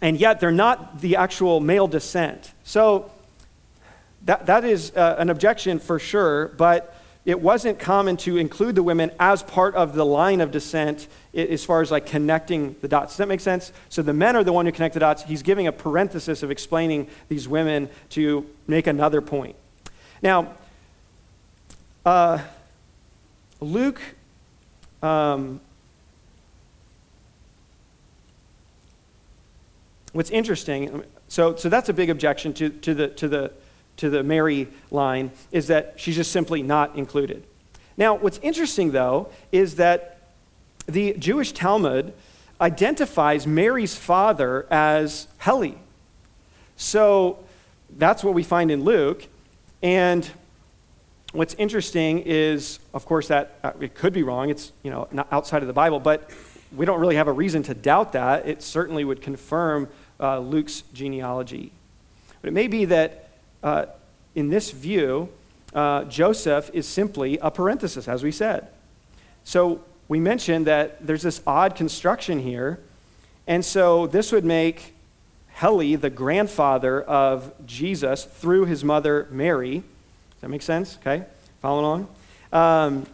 [0.02, 2.54] and yet they're not the actual male descent.
[2.64, 3.12] So
[4.26, 6.94] that, that is uh, an objection for sure, but
[7.28, 11.64] it wasn't common to include the women as part of the line of descent as
[11.64, 13.14] far as like connecting the dots.
[13.14, 13.72] Does that make sense?
[13.90, 15.24] So the men are the one who connect the dots.
[15.24, 19.56] He's giving a parenthesis of explaining these women to make another point.
[20.22, 20.54] Now,
[22.06, 22.40] uh,
[23.60, 24.02] Luke
[25.04, 25.62] um,
[30.14, 33.52] what's interesting so, so that's a big objection to, to, the, to the
[33.98, 37.44] to the Mary line is that she's just simply not included.
[37.98, 40.17] Now, what's interesting, though, is that
[40.88, 42.14] the Jewish Talmud
[42.60, 45.78] identifies Mary's father as Heli.
[46.76, 47.40] So
[47.98, 49.28] that's what we find in Luke.
[49.84, 50.30] And
[51.34, 54.50] what's interesting is, of course, that uh, it could be wrong.
[54.50, 56.30] It's you know not outside of the Bible, but
[56.76, 58.48] we don't really have a reason to doubt that.
[58.48, 61.72] It certainly would confirm uh, Luke's genealogy.
[62.42, 63.30] But it may be that
[63.64, 63.86] uh,
[64.36, 65.30] in this view,
[65.74, 68.68] uh, Joseph is simply a parenthesis, as we said.
[69.44, 72.80] So we mentioned that there's this odd construction here.
[73.46, 74.94] And so this would make
[75.50, 79.78] Heli the grandfather of Jesus through his mother Mary.
[79.78, 80.98] Does that make sense?
[81.02, 81.24] Okay,
[81.62, 82.08] following along.
[82.54, 83.08] Um,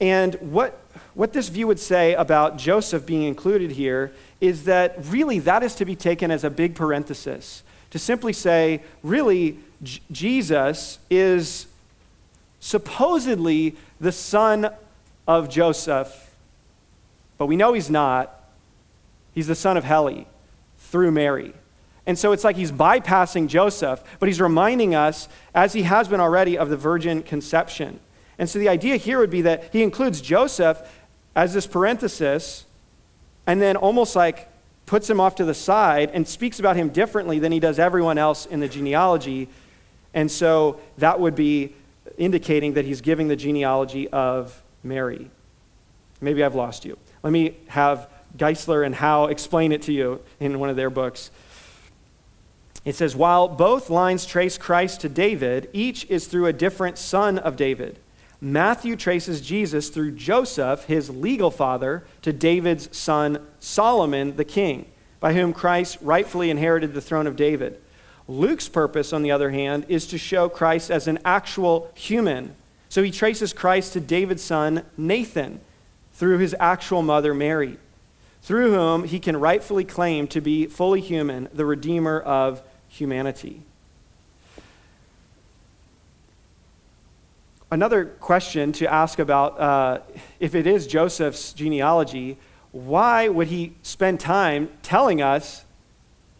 [0.00, 0.80] and what,
[1.14, 5.74] what this view would say about Joseph being included here is that really that is
[5.76, 11.66] to be taken as a big parenthesis to simply say, really, J- Jesus is
[12.60, 14.70] supposedly the son
[15.28, 16.34] of Joseph,
[17.36, 18.34] but we know he's not.
[19.34, 20.26] He's the son of Heli
[20.78, 21.52] through Mary.
[22.06, 26.18] And so it's like he's bypassing Joseph, but he's reminding us, as he has been
[26.20, 28.00] already, of the virgin conception.
[28.38, 30.80] And so the idea here would be that he includes Joseph
[31.36, 32.64] as this parenthesis,
[33.46, 34.48] and then almost like
[34.86, 38.16] puts him off to the side and speaks about him differently than he does everyone
[38.16, 39.48] else in the genealogy.
[40.14, 41.74] And so that would be
[42.16, 45.30] indicating that he's giving the genealogy of Mary.
[46.20, 46.98] Maybe I've lost you.
[47.22, 51.30] Let me have Geisler and Howe explain it to you in one of their books.
[52.84, 57.38] It says, while both lines trace Christ to David, each is through a different son
[57.38, 57.98] of David.
[58.40, 64.86] Matthew traces Jesus through Joseph, his legal father, to David's son Solomon, the king,
[65.18, 67.80] by whom Christ rightfully inherited the throne of David.
[68.28, 72.54] Luke's purpose, on the other hand, is to show Christ as an actual human.
[72.88, 75.60] So he traces Christ to David's son Nathan
[76.12, 77.78] through his actual mother Mary,
[78.42, 83.62] through whom he can rightfully claim to be fully human, the Redeemer of humanity.
[87.70, 90.00] Another question to ask about uh,
[90.40, 92.38] if it is Joseph's genealogy,
[92.72, 95.66] why would he spend time telling us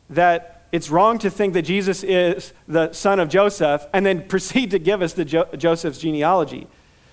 [0.08, 4.70] that it's wrong to think that Jesus is the son of Joseph and then proceed
[4.72, 6.66] to give us the jo- Joseph's genealogy?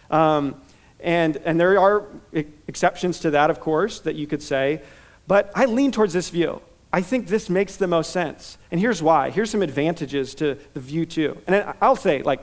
[0.09, 0.61] Um,
[0.99, 2.05] and, and there are
[2.67, 4.81] exceptions to that, of course, that you could say.
[5.27, 6.61] But I lean towards this view.
[6.91, 8.57] I think this makes the most sense.
[8.71, 9.29] And here's why.
[9.29, 11.37] Here's some advantages to the view, too.
[11.45, 12.41] And I'll say, like,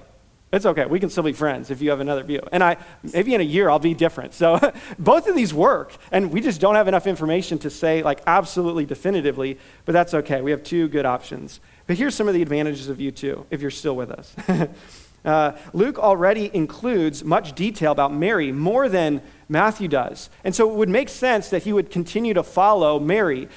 [0.52, 0.84] it's okay.
[0.84, 2.40] We can still be friends if you have another view.
[2.52, 2.76] And I,
[3.14, 4.34] maybe in a year I'll be different.
[4.34, 4.60] So
[4.98, 8.84] both of these work, and we just don't have enough information to say like absolutely
[8.84, 10.42] definitively, but that's okay.
[10.42, 11.60] We have two good options.
[11.86, 14.34] But here's some of the advantages of you too, if you're still with us.
[15.24, 20.28] uh, Luke already includes much detail about Mary, more than Matthew does.
[20.44, 23.48] And so it would make sense that he would continue to follow Mary.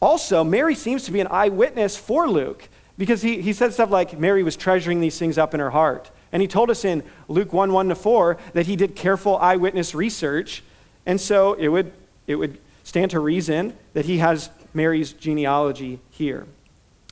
[0.00, 4.18] Also, Mary seems to be an eyewitness for Luke because he, he said stuff like
[4.18, 6.10] Mary was treasuring these things up in her heart.
[6.32, 9.94] And he told us in Luke 1 1 to 4 that he did careful eyewitness
[9.94, 10.62] research
[11.06, 11.92] And so it would,
[12.26, 16.46] it would stand to reason that he has Mary's genealogy here.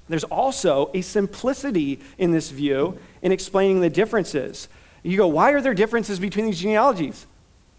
[0.09, 4.68] There's also a simplicity in this view in explaining the differences.
[5.02, 7.26] You go, why are there differences between these genealogies?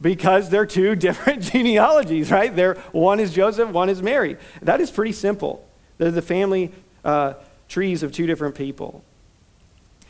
[0.02, 2.54] Because they're two different genealogies, right?
[2.54, 4.38] They're, one is Joseph, one is Mary.
[4.62, 5.66] That is pretty simple.
[5.98, 6.72] They're the family
[7.06, 7.34] uh,
[7.70, 9.04] trees of two different people.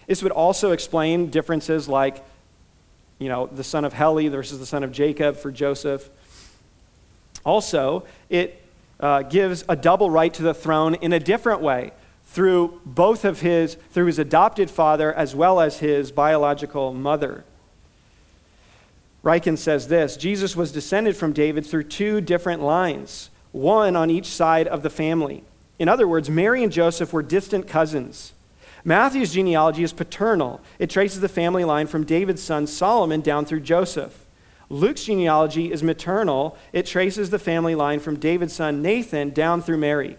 [0.08, 2.26] This would also explain differences like,
[3.20, 6.10] you know, the son of Heli versus the son of Jacob for Joseph.
[7.46, 8.62] Also, it
[9.00, 11.92] uh, gives a double right to the throne in a different way
[12.26, 17.44] through both of his, through his adopted father as well as his biological mother.
[19.24, 24.28] Ryken says this Jesus was descended from David through two different lines, one on each
[24.28, 25.44] side of the family.
[25.80, 28.34] In other words, Mary and Joseph were distant cousins.
[28.88, 33.60] Matthew's genealogy is paternal, it traces the family line from David's son Solomon down through
[33.60, 34.26] Joseph.
[34.70, 39.76] Luke's genealogy is maternal, it traces the family line from David's son Nathan down through
[39.76, 40.16] Mary.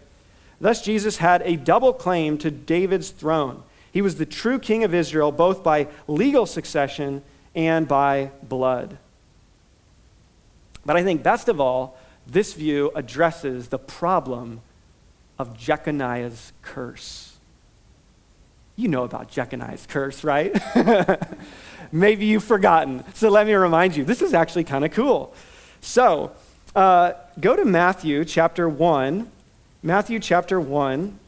[0.61, 3.63] Thus, Jesus had a double claim to David's throne.
[3.91, 7.23] He was the true king of Israel, both by legal succession
[7.55, 8.99] and by blood.
[10.85, 14.61] But I think best of all, this view addresses the problem
[15.39, 17.38] of Jeconiah's curse.
[18.79, 20.57] You know about Jeconiah's curse, right?
[21.93, 23.05] Maybe you've forgotten.
[23.13, 24.05] So let me remind you.
[24.05, 25.35] This is actually kind of cool.
[25.83, 26.33] So
[26.75, 29.31] uh, go to Matthew chapter 1
[29.83, 31.19] Matthew chapter 1.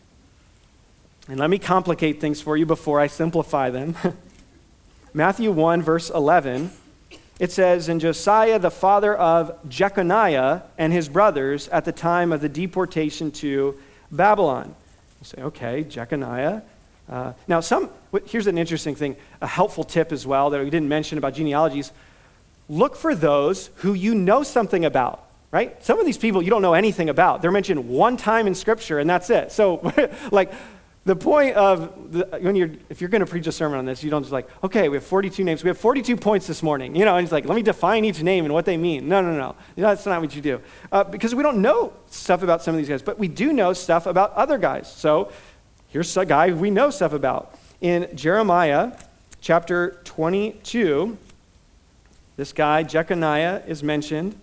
[1.28, 3.94] And let me complicate things for you before I simplify them.
[5.14, 6.72] Matthew 1, verse 11.
[7.38, 12.40] It says, And Josiah, the father of Jeconiah and his brothers, at the time of
[12.40, 13.78] the deportation to
[14.10, 14.74] Babylon.
[15.20, 16.62] You say, okay, Jeconiah.
[17.10, 17.90] Uh, now, some,
[18.26, 21.92] here's an interesting thing, a helpful tip as well that we didn't mention about genealogies.
[22.68, 25.84] Look for those who you know something about right?
[25.84, 27.42] Some of these people you don't know anything about.
[27.42, 29.50] They're mentioned one time in Scripture, and that's it.
[29.52, 29.92] So,
[30.30, 30.52] like,
[31.06, 34.04] the point of the, when you're if you're going to preach a sermon on this,
[34.04, 35.64] you don't just like, okay, we have 42 names.
[35.64, 36.94] We have 42 points this morning.
[36.94, 39.08] You know, and it's like, let me define each name and what they mean.
[39.08, 39.56] No, no, no.
[39.76, 40.60] That's not what you do.
[40.92, 43.72] Uh, because we don't know stuff about some of these guys, but we do know
[43.72, 44.92] stuff about other guys.
[44.92, 45.32] So,
[45.90, 47.54] here's a guy we know stuff about.
[47.80, 48.92] In Jeremiah
[49.40, 51.16] chapter 22,
[52.36, 54.34] this guy, Jeconiah, is mentioned.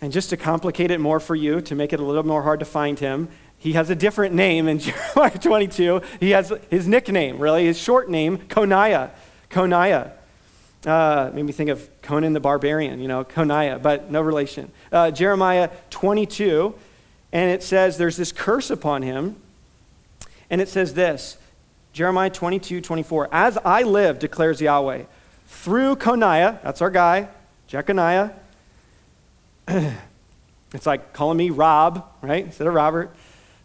[0.00, 2.60] And just to complicate it more for you, to make it a little more hard
[2.60, 4.78] to find him, he has a different name in
[5.14, 6.02] Jeremiah 22.
[6.20, 9.10] He has his nickname, really, his short name, Coniah.
[9.50, 10.12] Coniah.
[10.84, 14.70] Uh, made me think of Conan the Barbarian, you know, Coniah, but no relation.
[14.92, 16.74] Uh, Jeremiah 22,
[17.32, 19.36] and it says there's this curse upon him.
[20.50, 21.38] And it says this
[21.92, 23.28] Jeremiah 22, 24.
[23.32, 25.04] As I live, declares Yahweh,
[25.46, 27.28] through Coniah, that's our guy,
[27.68, 28.32] Jeconiah,
[29.68, 33.14] it's like calling me Rob, right, instead of Robert.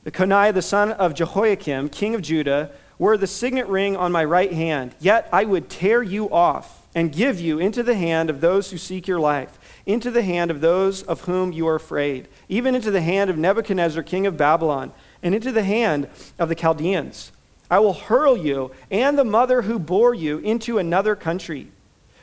[0.03, 4.23] The Coniah, the son of Jehoiakim, king of Judah, were the signet ring on my
[4.23, 4.93] right hand.
[4.99, 8.77] Yet I would tear you off and give you into the hand of those who
[8.77, 12.91] seek your life, into the hand of those of whom you are afraid, even into
[12.91, 17.31] the hand of Nebuchadnezzar, king of Babylon, and into the hand of the Chaldeans.
[17.69, 21.71] I will hurl you and the mother who bore you into another country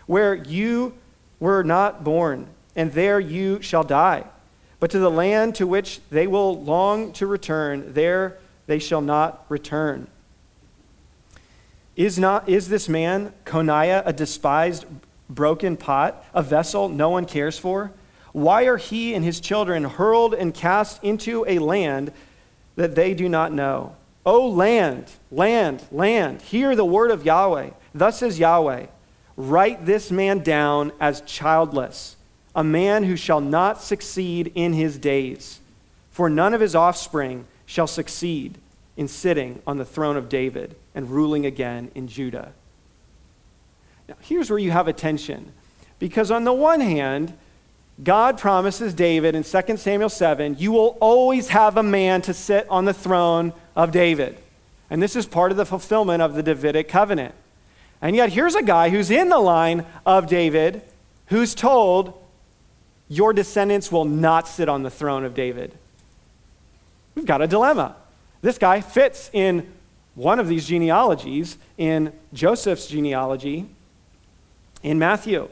[0.07, 0.95] where you
[1.39, 4.25] were not born and there you shall die.
[4.79, 9.47] But to the land to which they will long to return, there they shall not
[9.49, 10.09] return.
[11.97, 14.85] Is, not, is this man, Coniah, a despised,
[15.31, 17.91] broken pot, a vessel no one cares for?
[18.33, 22.13] Why are he and his children hurled and cast into a land
[22.77, 23.97] that they do not know?
[24.25, 27.71] O land, land, land, hear the word of Yahweh.
[27.95, 28.87] Thus says Yahweh
[29.37, 32.17] Write this man down as childless
[32.57, 35.61] a man who shall not succeed in his days,
[36.11, 38.57] for none of his offspring shall succeed
[38.97, 42.53] in sitting on the throne of David and ruling again in Judah.
[44.09, 45.53] Now, here's where you have a tension.
[45.99, 47.35] Because on the one hand,
[48.03, 52.67] God promises David in 2 Samuel 7, you will always have a man to sit
[52.69, 54.37] on the throne of David.
[54.91, 57.35] And this is part of the fulfillment of the Davidic covenant.
[58.03, 60.83] And yet, here's a guy who's in the line of David
[61.27, 62.23] who's told,
[63.09, 65.73] your descendants will not sit on the throne of David.
[67.15, 67.97] We've got a dilemma.
[68.43, 69.73] This guy fits in
[70.15, 73.67] one of these genealogies, in Joseph's genealogy,
[74.83, 75.49] in Matthew.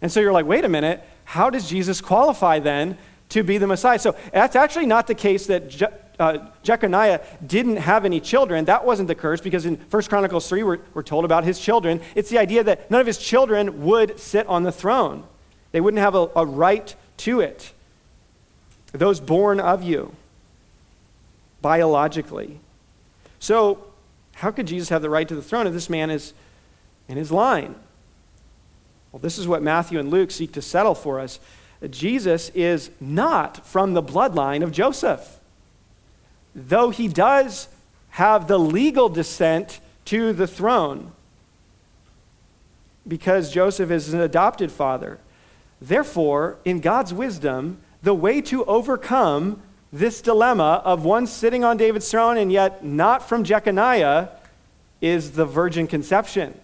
[0.00, 3.68] And so you're like, wait a minute, how does Jesus qualify then to be the
[3.68, 4.00] Messiah?
[4.00, 5.86] So that's actually not the case that Je-
[6.18, 8.64] uh, Jeconiah didn't have any children.
[8.64, 12.00] That wasn't the curse because in 1 Chronicles 3, we're, we're told about his children.
[12.16, 15.22] It's the idea that none of his children would sit on the throne.
[15.70, 17.74] They wouldn't have a, a right to it.
[18.90, 20.12] Those born of you,
[21.62, 22.58] biologically.
[23.38, 23.86] So,
[24.32, 26.34] how could Jesus have the right to the throne if this man is
[27.06, 27.76] in his line?
[29.12, 31.40] Well, this is what Matthew and Luke seek to settle for us.
[31.88, 35.40] Jesus is not from the bloodline of Joseph,
[36.54, 37.68] though he does
[38.10, 41.12] have the legal descent to the throne
[43.06, 45.18] because Joseph is an adopted father.
[45.80, 52.10] Therefore, in God's wisdom, the way to overcome this dilemma of one sitting on David's
[52.10, 54.28] throne and yet not from Jeconiah
[55.00, 56.58] is the virgin conception.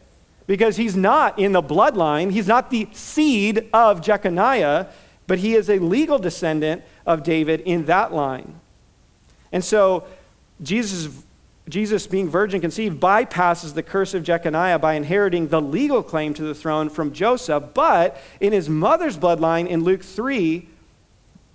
[0.46, 4.86] Because he's not in the bloodline, he's not the seed of Jeconiah,
[5.26, 8.60] but he is a legal descendant of David in that line.
[9.50, 10.06] And so
[10.62, 11.08] Jesus
[11.68, 16.44] Jesus, being virgin conceived, bypasses the curse of Jeconiah by inheriting the legal claim to
[16.44, 17.74] the throne from Joseph.
[17.74, 20.68] But in his mother's bloodline, in Luke 3,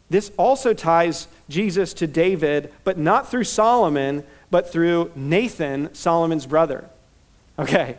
[0.10, 6.90] this also ties Jesus to David, but not through Solomon, but through Nathan, Solomon's brother.
[7.58, 7.98] Okay,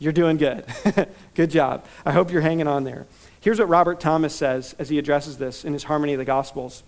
[0.00, 0.64] you're doing good.
[1.34, 1.84] good job.
[2.04, 3.06] I hope you're hanging on there.
[3.40, 6.82] Here's what Robert Thomas says as he addresses this in his Harmony of the Gospels.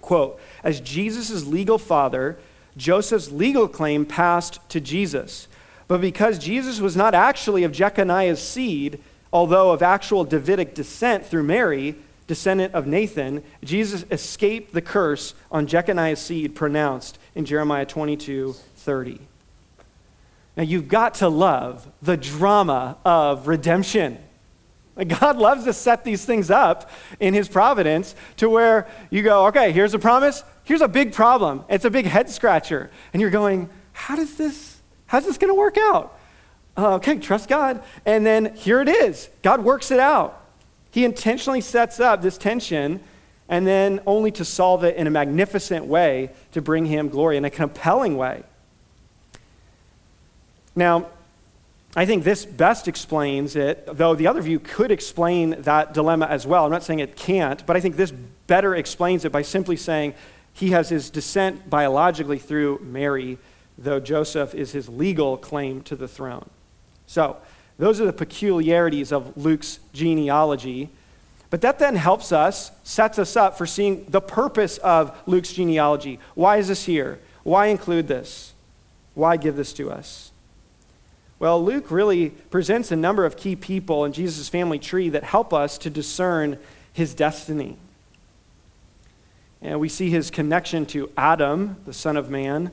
[0.00, 2.38] Quote, as Jesus' legal father,
[2.76, 5.46] Joseph's legal claim passed to Jesus.
[5.88, 9.00] But because Jesus was not actually of Jeconiah's seed,
[9.32, 11.96] although of actual Davidic descent through Mary,
[12.26, 19.20] descendant of Nathan, Jesus escaped the curse on Jeconiah's seed pronounced in Jeremiah 22 30.
[20.56, 24.18] Now, you've got to love the drama of redemption.
[25.06, 26.90] God loves to set these things up
[27.20, 31.64] in His providence to where you go, okay, here's a promise, here's a big problem.
[31.68, 32.90] It's a big head scratcher.
[33.12, 36.18] And you're going, how does this, how's this going to work out?
[36.76, 37.82] Uh, okay, trust God.
[38.04, 39.28] And then here it is.
[39.42, 40.36] God works it out.
[40.90, 43.00] He intentionally sets up this tension
[43.48, 47.44] and then only to solve it in a magnificent way to bring him glory in
[47.44, 48.44] a compelling way.
[50.74, 51.06] Now,
[51.96, 56.46] I think this best explains it, though the other view could explain that dilemma as
[56.46, 56.64] well.
[56.64, 58.12] I'm not saying it can't, but I think this
[58.46, 60.14] better explains it by simply saying
[60.52, 63.38] he has his descent biologically through Mary,
[63.76, 66.48] though Joseph is his legal claim to the throne.
[67.06, 67.38] So,
[67.80, 70.90] those are the peculiarities of Luke's genealogy.
[71.48, 76.20] But that then helps us, sets us up for seeing the purpose of Luke's genealogy.
[76.34, 77.18] Why is this here?
[77.42, 78.52] Why include this?
[79.14, 80.29] Why give this to us?
[81.40, 85.54] Well, Luke really presents a number of key people in Jesus' family tree that help
[85.54, 86.58] us to discern
[86.92, 87.78] his destiny.
[89.62, 92.72] And we see his connection to Adam, the son of man.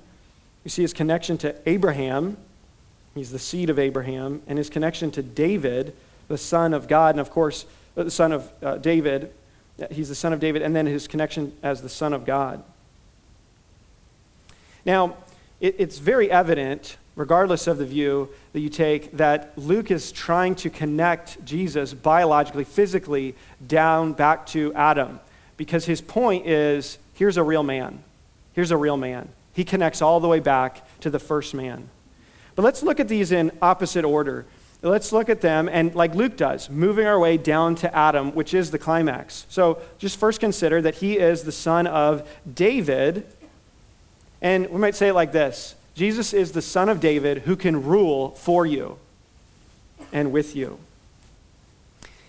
[0.66, 2.36] We see his connection to Abraham.
[3.16, 4.42] He's the seed of Abraham.
[4.48, 5.96] And his connection to David,
[6.28, 7.16] the son of God.
[7.16, 7.66] And of course,
[7.96, 9.32] uh, the son of uh, David.
[9.92, 10.62] He's the son of David.
[10.62, 12.62] And then his connection as the son of God.
[14.86, 15.16] Now,
[15.62, 20.56] it, it's very evident, regardless of the view that you take, that Luke is trying
[20.56, 23.36] to connect Jesus biologically, physically,
[23.68, 25.20] down back to Adam
[25.58, 28.04] because his point is here's a real man.
[28.54, 29.28] Here's a real man.
[29.54, 31.90] He connects all the way back to the first man.
[32.56, 34.46] But let's look at these in opposite order.
[34.84, 38.54] Let's look at them, and like Luke does, moving our way down to Adam, which
[38.54, 39.48] is the climax.
[39.50, 43.26] So just first consider that he is the son of David.
[44.40, 47.84] And we might say it like this Jesus is the son of David who can
[47.84, 49.00] rule for you
[50.14, 50.78] and with you.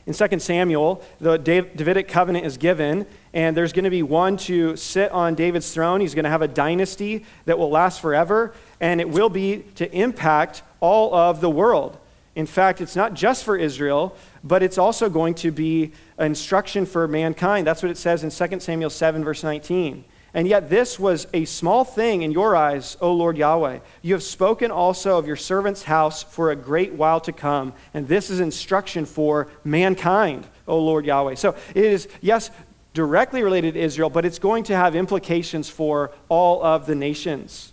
[0.07, 3.05] In 2 Samuel, the Davidic covenant is given,
[3.35, 6.01] and there's going to be one to sit on David's throne.
[6.01, 9.95] He's going to have a dynasty that will last forever, and it will be to
[9.95, 11.99] impact all of the world.
[12.35, 16.87] In fact, it's not just for Israel, but it's also going to be an instruction
[16.87, 17.66] for mankind.
[17.66, 20.05] That's what it says in 2 Samuel 7, verse 19.
[20.35, 23.79] And yet, this was a small thing in your eyes, O Lord Yahweh.
[24.03, 27.72] You have spoken also of your servant's house for a great while to come.
[27.95, 31.37] And this is instruction for mankind, O Lord Yahweh.
[31.37, 32.51] So it is, yes,
[32.93, 37.72] directly related to Israel, but it's going to have implications for all of the nations.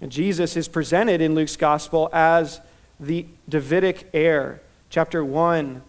[0.00, 2.60] And Jesus is presented in Luke's gospel as
[3.00, 4.60] the Davidic heir.
[4.90, 5.82] Chapter 1,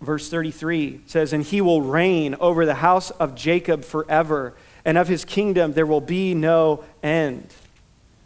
[0.00, 5.08] Verse 33 says, And he will reign over the house of Jacob forever, and of
[5.08, 7.52] his kingdom there will be no end.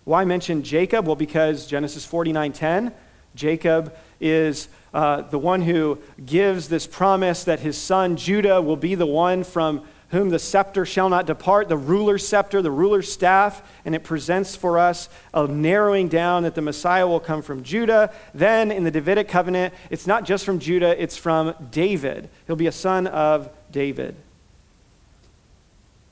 [0.04, 1.06] Why mention Jacob?
[1.06, 2.92] Well, because Genesis 49:10,
[3.36, 8.96] Jacob is uh, the one who gives this promise that his son Judah will be
[8.96, 13.62] the one from whom the scepter shall not depart, the ruler's scepter, the ruler's staff,
[13.84, 18.12] and it presents for us a narrowing down that the Messiah will come from Judah.
[18.34, 22.28] Then in the Davidic covenant, it's not just from Judah, it's from David.
[22.46, 24.16] He'll be a son of David.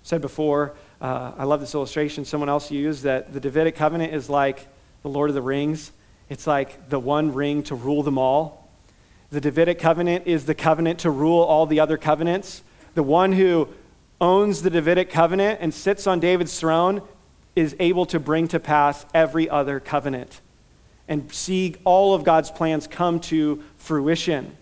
[0.05, 4.31] Said before, uh, I love this illustration someone else used that the Davidic covenant is
[4.31, 4.67] like
[5.03, 5.93] the Lord of the Rings.
[6.29, 8.69] It's like the one ring to rule them all.
[9.31, 12.63] The Davidic covenant is the covenant to rule all the other covenants.
[12.95, 13.69] The one who
[14.21, 17.03] owns the Davidic covenant and sits on David's throne
[17.55, 20.41] is able to bring to pass every other covenant
[21.09, 24.57] and see all of God's plans come to fruition.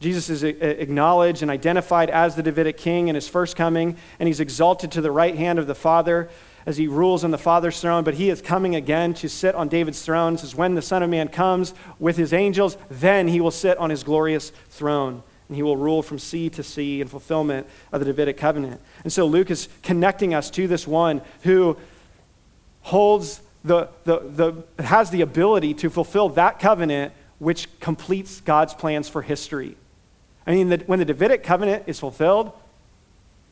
[0.00, 4.40] Jesus is acknowledged and identified as the Davidic king in his first coming, and he's
[4.40, 6.28] exalted to the right hand of the Father
[6.66, 8.04] as he rules on the Father's throne.
[8.04, 10.36] But he is coming again to sit on David's throne.
[10.36, 13.90] Says, When the Son of Man comes with his angels, then he will sit on
[13.90, 15.22] his glorious throne
[15.54, 18.80] and he will rule from sea to sea in fulfillment of the Davidic covenant.
[19.04, 21.76] And so Luke is connecting us to this one who
[22.82, 29.08] holds the, the, the has the ability to fulfill that covenant which completes God's plans
[29.08, 29.76] for history.
[30.44, 32.50] I mean, the, when the Davidic covenant is fulfilled,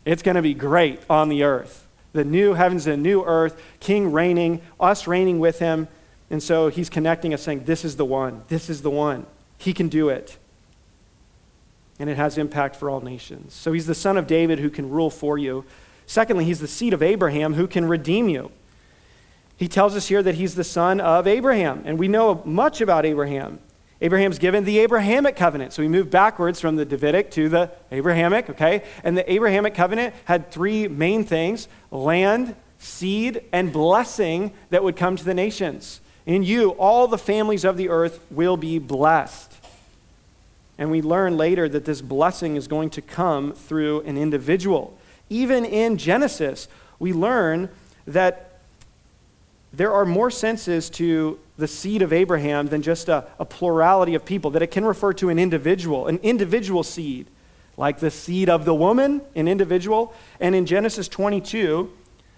[0.05, 1.87] it's going to be great on the earth.
[2.15, 5.87] The new heavens and new earth, king reigning, us reigning with him.
[6.31, 8.43] And so he's connecting us, saying, This is the one.
[8.49, 9.25] This is the one.
[9.57, 10.37] He can do it
[12.03, 13.55] and it has impact for all nations.
[13.55, 15.65] So he's the son of David who can rule for you.
[16.05, 18.51] Secondly, he's the seed of Abraham who can redeem you.
[19.57, 23.07] He tells us here that he's the son of Abraham, and we know much about
[23.07, 23.61] Abraham.
[24.01, 25.75] Abraham's given the Abrahamic covenant.
[25.75, 28.83] So we move backwards from the Davidic to the Abrahamic, okay?
[29.05, 35.15] And the Abrahamic covenant had three main things land, seed, and blessing that would come
[35.15, 36.01] to the nations.
[36.27, 39.52] In you, all the families of the earth will be blessed.
[40.79, 44.97] And we learn later that this blessing is going to come through an individual.
[45.29, 46.69] Even in Genesis,
[46.99, 47.69] we learn
[48.07, 48.53] that
[49.73, 54.25] there are more senses to the seed of Abraham than just a, a, plurality of
[54.25, 57.27] people, that it can refer to an individual, an individual seed,
[57.77, 60.13] like the seed of the woman, an individual.
[60.41, 61.91] And in Genesis 22,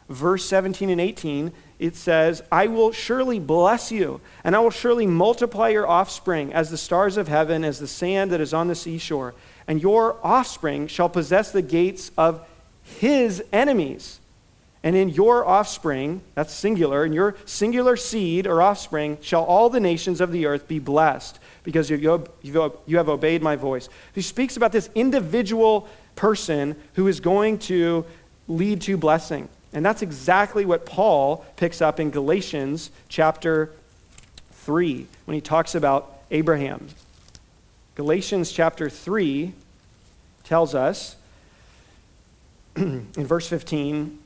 [0.09, 5.07] verse 17 and 18, it says, I will surely bless you, and I will surely
[5.07, 8.75] multiply your offspring as the stars of heaven, as the sand that is on the
[8.75, 9.35] seashore.
[9.66, 12.47] And your offspring shall possess the gates of
[12.83, 14.20] his enemies.
[14.83, 19.81] And in your offspring, that's singular, in your singular seed or offspring, shall all the
[19.81, 23.89] nations of the earth be blessed, because you, have obeyed my voice.
[24.14, 28.05] He speaks about this individual person who is going to
[28.47, 29.49] lead to blessing.
[29.75, 33.72] And that's exactly what Paul picks up in Galatians chapter
[34.53, 36.89] 3 when he talks about Abraham.
[37.97, 39.53] Galatians chapter 3
[40.45, 41.16] tells us
[42.77, 44.20] in verse 15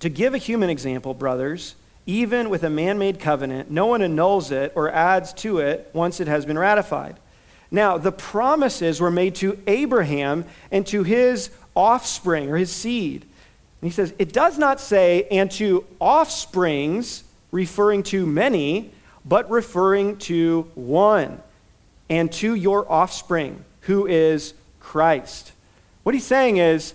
[0.00, 1.74] to give a human example, brothers,
[2.06, 6.20] even with a man made covenant, no one annuls it or adds to it once
[6.20, 7.16] it has been ratified.
[7.70, 13.24] Now, the promises were made to Abraham and to his offspring or his seed.
[13.84, 18.92] And he says, it does not say, and to offsprings, referring to many,
[19.26, 21.42] but referring to one,
[22.08, 25.52] and to your offspring, who is Christ.
[26.02, 26.94] What he's saying is,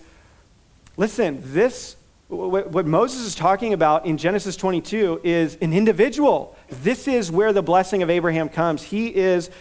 [0.98, 1.96] listen, this,
[2.28, 6.58] what Moses is talking about in Genesis 22 is an individual.
[6.70, 8.82] This is where the blessing of Abraham comes.
[8.82, 9.52] He is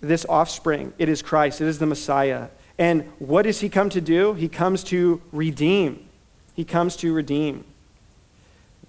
[0.00, 2.48] this offspring, it is Christ, it is the Messiah.
[2.78, 4.32] And what does he come to do?
[4.32, 6.05] He comes to redeem.
[6.56, 7.64] He comes to redeem.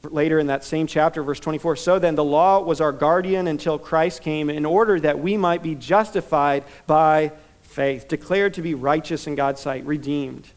[0.03, 3.77] Later in that same chapter, verse 24 So then, the law was our guardian until
[3.77, 9.27] Christ came in order that we might be justified by faith, declared to be righteous
[9.27, 10.47] in God's sight, redeemed.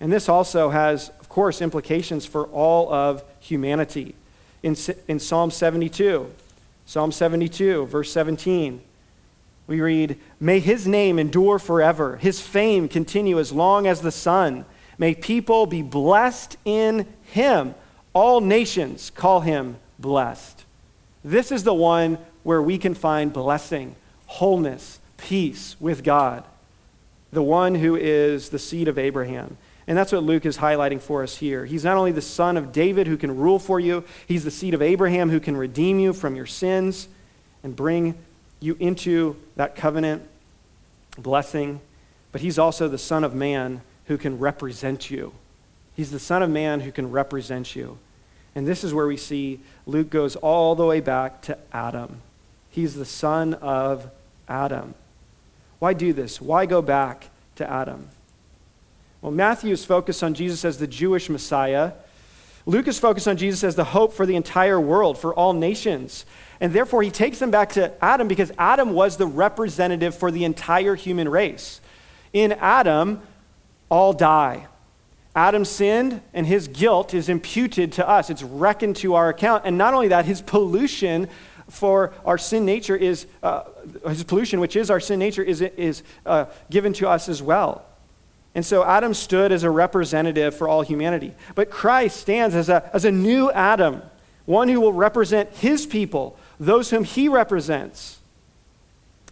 [0.00, 4.14] And this also has, of course, implications for all of humanity.
[4.62, 4.74] In,
[5.06, 6.32] in Psalm 72,
[6.86, 8.80] Psalm 72, verse 17,
[9.66, 14.64] we read, May his name endure forever, his fame continue as long as the sun.
[14.98, 17.74] May people be blessed in him.
[18.12, 20.64] All nations call him blessed.
[21.24, 23.94] This is the one where we can find blessing,
[24.26, 26.44] wholeness, peace with God.
[27.32, 29.56] The one who is the seed of Abraham.
[29.86, 31.64] And that's what Luke is highlighting for us here.
[31.64, 34.74] He's not only the son of David who can rule for you, he's the seed
[34.74, 37.08] of Abraham who can redeem you from your sins
[37.62, 38.16] and bring
[38.60, 40.22] you into that covenant
[41.18, 41.80] blessing.
[42.30, 45.32] But he's also the son of man who can represent you.
[45.94, 47.98] He's the Son of Man who can represent you.
[48.54, 52.20] And this is where we see Luke goes all the way back to Adam.
[52.70, 54.10] He's the son of
[54.48, 54.94] Adam.
[55.78, 56.40] Why do this?
[56.40, 58.08] Why go back to Adam.
[59.20, 61.92] Well, Matthew is focused on Jesus as the Jewish Messiah.
[62.66, 66.24] Luke is focused on Jesus as the hope for the entire world, for all nations.
[66.60, 70.44] And therefore, he takes them back to Adam because Adam was the representative for the
[70.44, 71.80] entire human race.
[72.32, 73.20] In Adam,
[73.92, 74.66] all die.
[75.36, 78.30] Adam sinned, and his guilt is imputed to us.
[78.30, 79.64] It's reckoned to our account.
[79.66, 81.28] And not only that, his pollution
[81.68, 83.64] for our sin nature is, uh,
[84.08, 87.84] his pollution, which is our sin nature, is, is uh, given to us as well.
[88.54, 91.34] And so Adam stood as a representative for all humanity.
[91.54, 94.00] But Christ stands as a, as a new Adam,
[94.46, 98.21] one who will represent his people, those whom he represents.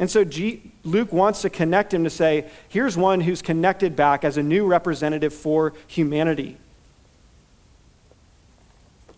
[0.00, 4.24] And so G- Luke wants to connect him to say, here's one who's connected back
[4.24, 6.56] as a new representative for humanity.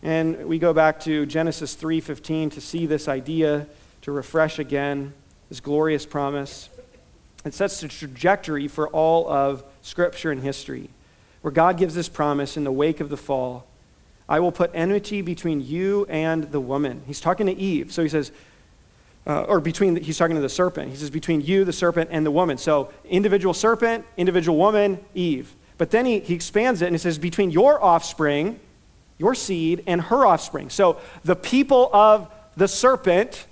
[0.02, 3.68] And we go back to Genesis 3:15 to see this idea,
[4.02, 5.14] to refresh again
[5.48, 6.68] this glorious promise.
[7.44, 10.90] It sets the trajectory for all of Scripture and history,
[11.40, 13.66] where God gives this promise in the wake of the fall
[14.28, 17.02] I will put enmity between you and the woman.
[17.06, 17.92] He's talking to Eve.
[17.92, 18.32] So he says,
[19.26, 20.90] uh, or between, the, he's talking to the serpent.
[20.90, 22.58] He says, between you, the serpent, and the woman.
[22.58, 25.54] So individual serpent, individual woman, Eve.
[25.78, 28.58] But then he, he expands it and he says, between your offspring,
[29.18, 30.70] your seed, and her offspring.
[30.70, 33.46] So the people of the serpent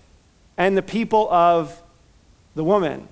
[0.57, 1.81] and the people of
[2.55, 3.09] the woman.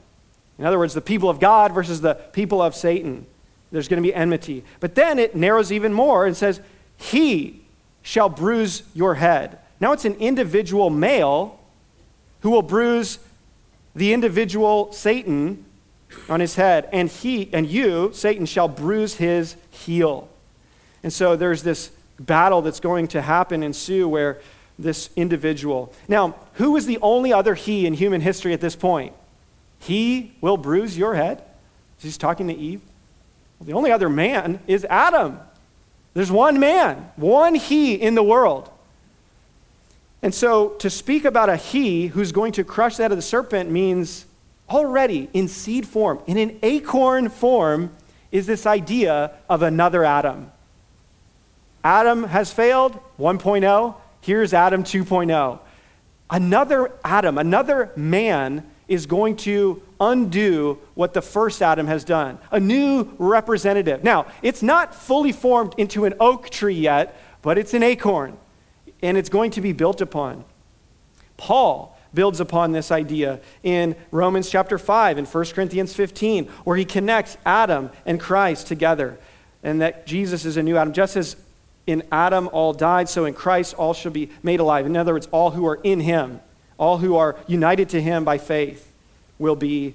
[0.59, 3.27] In other words, the people of God versus the people of Satan.
[3.71, 4.65] There's going to be enmity.
[4.81, 6.61] But then it narrows even more and says,
[6.97, 7.63] He
[8.03, 9.59] shall bruise your head.
[9.81, 11.58] Now it's an individual male
[12.41, 13.19] who will bruise
[13.95, 15.65] the individual Satan
[16.29, 20.29] on his head, and he and you, Satan, shall bruise his heel.
[21.03, 24.41] And so there's this battle that's going to happen, ensue, where
[24.79, 25.93] this individual.
[26.07, 29.13] Now, who is the only other he in human history at this point?
[29.81, 31.43] He will bruise your head.
[31.99, 32.81] He's talking to Eve.
[33.59, 35.41] Well, the only other man is Adam.
[36.15, 38.71] There's one man, one he in the world.
[40.23, 43.71] And so to speak about a he who's going to crush that of the serpent
[43.71, 44.27] means
[44.69, 47.91] already in seed form, in an acorn form,
[48.31, 50.53] is this idea of another Adam.
[51.83, 53.95] Adam has failed, 1.0.
[54.21, 55.59] Here's Adam 2.0.
[56.31, 62.39] Another Adam, another man is going to undo what the first Adam has done.
[62.51, 64.05] A new representative.
[64.05, 68.37] Now, it's not fully formed into an oak tree yet, but it's an acorn,
[69.03, 70.45] and it's going to be built upon.
[71.37, 76.85] Paul builds upon this idea in Romans chapter 5 and 1 Corinthians 15, where he
[76.85, 79.19] connects Adam and Christ together,
[79.63, 80.93] and that Jesus is a new Adam.
[80.93, 81.37] Just as
[81.87, 84.87] in Adam all died, so in Christ all shall be made alive.
[84.87, 86.41] In other words, all who are in him
[86.79, 88.93] all who are united to him by faith
[89.39, 89.95] will be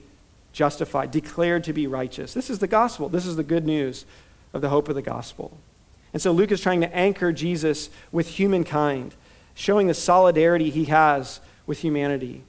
[0.51, 2.33] justified, declared to be righteous.
[2.33, 3.09] This is the gospel.
[3.09, 4.05] This is the good news
[4.53, 5.57] of the hope of the gospel.
[6.13, 9.15] And so Luke is trying to anchor Jesus with humankind,
[9.55, 12.43] showing the solidarity he has with humanity.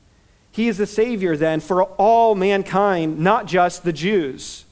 [0.52, 4.64] He is the Savior then for all mankind, not just the Jews.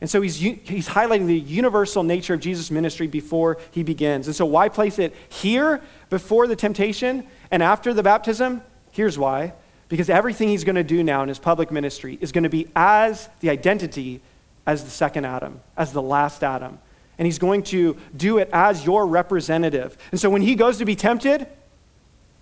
[0.00, 4.26] And so he's, he's highlighting the universal nature of Jesus' ministry before he begins.
[4.26, 8.62] And so, why place it here before the temptation and after the baptism?
[8.90, 9.52] Here's why
[9.92, 12.66] because everything he's going to do now in his public ministry is going to be
[12.74, 14.22] as the identity
[14.66, 16.78] as the second Adam, as the last Adam.
[17.18, 19.96] And he's going to do it as your representative.
[20.10, 21.46] And so when he goes to be tempted,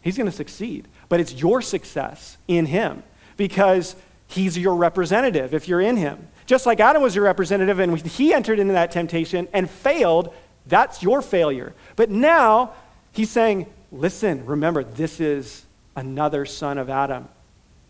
[0.01, 0.89] he's going to succeed.
[1.09, 3.03] But it's your success in him
[3.37, 3.97] because
[4.29, 6.29] he's your representative if you're in him.
[6.47, 10.35] Just like Adam was your representative and he entered into that temptation and failed,
[10.67, 11.75] that's your failure.
[11.97, 12.73] But now
[13.13, 15.65] he's saying, listen, remember, this is
[15.97, 17.29] another son of Adam.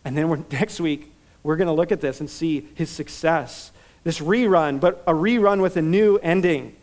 [0.04, 1.12] And then next week,
[1.42, 3.72] we're going to look at this and see his success.
[4.04, 6.74] This rerun, but a rerun with a new ending.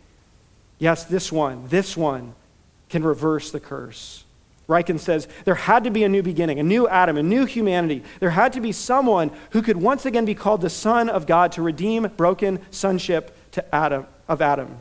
[0.78, 2.34] Yes, this one, this one
[2.88, 4.24] can reverse the curse.
[4.68, 8.04] Ryken says there had to be a new beginning, a new Adam, a new humanity.
[8.20, 11.52] There had to be someone who could once again be called the Son of God
[11.52, 14.78] to redeem broken sonship to Adam, of Adam.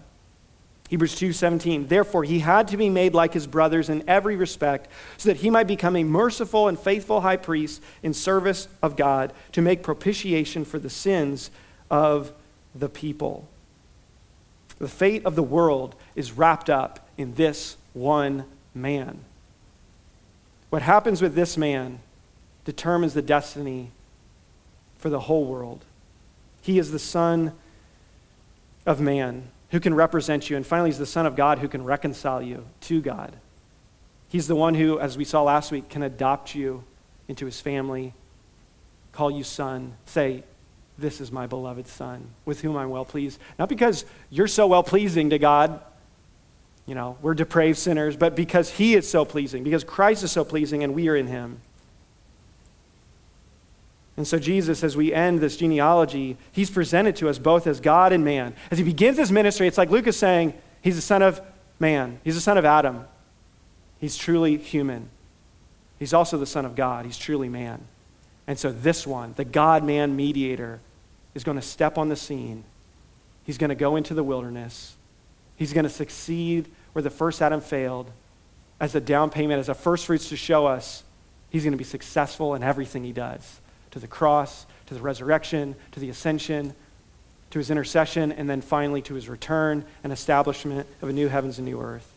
[0.89, 5.29] Hebrews 2:17 Therefore he had to be made like his brothers in every respect so
[5.29, 9.61] that he might become a merciful and faithful high priest in service of God to
[9.61, 11.49] make propitiation for the sins
[11.89, 12.31] of
[12.75, 13.47] the people.
[14.79, 19.19] The fate of the world is wrapped up in this one man.
[20.69, 21.99] What happens with this man
[22.65, 23.91] determines the destiny
[24.97, 25.85] for the whole world.
[26.61, 27.53] He is the son
[28.85, 30.55] of man who can represent you.
[30.55, 33.33] And finally, he's the Son of God who can reconcile you to God.
[34.29, 36.83] He's the one who, as we saw last week, can adopt you
[37.27, 38.13] into his family,
[39.11, 40.43] call you son, say,
[40.97, 43.39] This is my beloved Son, with whom I'm well pleased.
[43.59, 45.79] Not because you're so well pleasing to God,
[46.87, 50.43] you know, we're depraved sinners, but because He is so pleasing, because Christ is so
[50.43, 51.59] pleasing and we are in Him.
[54.15, 58.11] And so, Jesus, as we end this genealogy, He's presented to us both as God
[58.13, 58.55] and man.
[58.71, 61.41] As He begins His ministry, it's like Luke is saying, He's the Son of
[61.79, 63.05] man, He's the Son of Adam.
[63.99, 65.09] He's truly human.
[65.99, 67.83] He's also the Son of God, He's truly man.
[68.47, 70.79] And so, this one, the God man mediator,
[71.37, 72.63] is going to step on the scene.
[73.45, 74.95] He's going to go into the wilderness.
[75.55, 78.09] He's going to succeed where the first Adam failed
[78.79, 81.03] as a down payment, as a first fruits to show us
[81.51, 83.61] he's going to be successful in everything he does
[83.91, 86.73] to the cross, to the resurrection, to the ascension,
[87.51, 91.59] to his intercession, and then finally to his return and establishment of a new heavens
[91.59, 92.11] and new earth.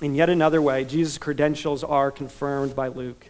[0.00, 3.26] In yet another way, Jesus' credentials are confirmed by Luke.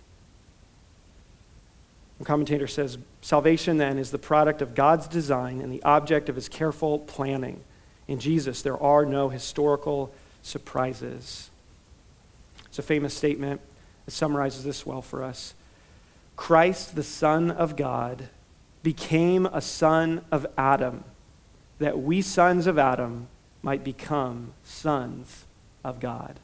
[2.19, 6.37] One commentator says salvation then is the product of God's design and the object of
[6.37, 7.61] his careful planning.
[8.09, 10.13] In Jesus, there are no historical
[10.43, 11.51] surprises.
[12.67, 13.61] It's a famous statement.
[14.05, 15.55] that summarizes this well for us.
[16.37, 18.29] Christ, the Son of God,
[18.83, 21.05] became a son of Adam,
[21.79, 23.29] that we sons of Adam
[23.63, 25.45] might become sons
[25.85, 26.41] of God.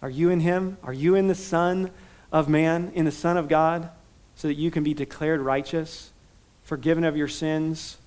[0.00, 0.78] Are you in him?
[0.82, 1.90] Are you in the Son
[2.30, 3.90] of man, in the Son of God,
[4.42, 6.10] so that you can be declared righteous,
[6.64, 7.98] forgiven of your sins,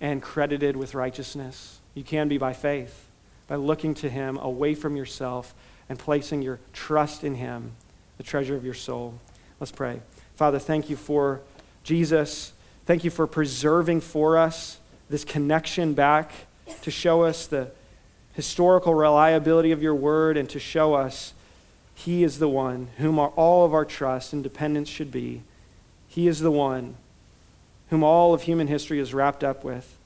[0.00, 1.80] and credited with righteousness?
[1.92, 3.08] You can be by faith,
[3.46, 5.54] by looking to him away from yourself
[5.90, 7.72] and placing your trust in him,
[8.16, 9.12] the treasure of your soul.
[9.60, 10.00] Let's pray.
[10.34, 11.42] Father, thank you for
[11.84, 12.54] Jesus.
[12.86, 14.78] Thank you for preserving for us
[15.10, 16.32] this connection back
[16.80, 17.70] to show us the
[18.32, 21.34] historical reliability of your word and to show us
[21.94, 25.42] he is the one whom all of our trust and dependence should be.
[26.12, 26.96] He is the one
[27.88, 29.96] whom all of human history is wrapped up with,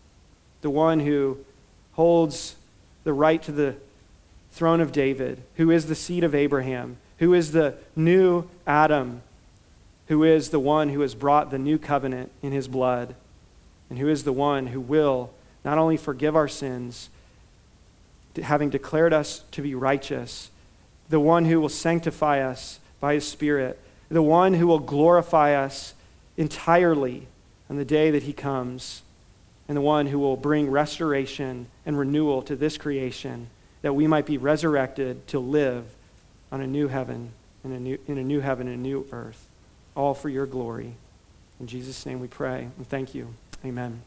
[0.60, 1.38] the one who
[1.94, 2.54] holds
[3.02, 3.74] the right to the
[4.52, 9.22] throne of David, who is the seed of Abraham, who is the new Adam,
[10.06, 13.16] who is the one who has brought the new covenant in his blood,
[13.90, 15.32] and who is the one who will
[15.64, 17.10] not only forgive our sins,
[18.40, 20.52] having declared us to be righteous,
[21.08, 25.94] the one who will sanctify us by his Spirit, the one who will glorify us
[26.36, 27.26] entirely
[27.68, 29.02] on the day that he comes,
[29.68, 33.48] and the one who will bring restoration and renewal to this creation,
[33.82, 35.84] that we might be resurrected to live
[36.52, 37.32] on a new heaven,
[37.64, 39.48] in a new, in a new heaven and a new earth,
[39.96, 40.94] all for your glory.
[41.58, 43.34] In Jesus' name we pray and thank you.
[43.64, 44.02] Amen.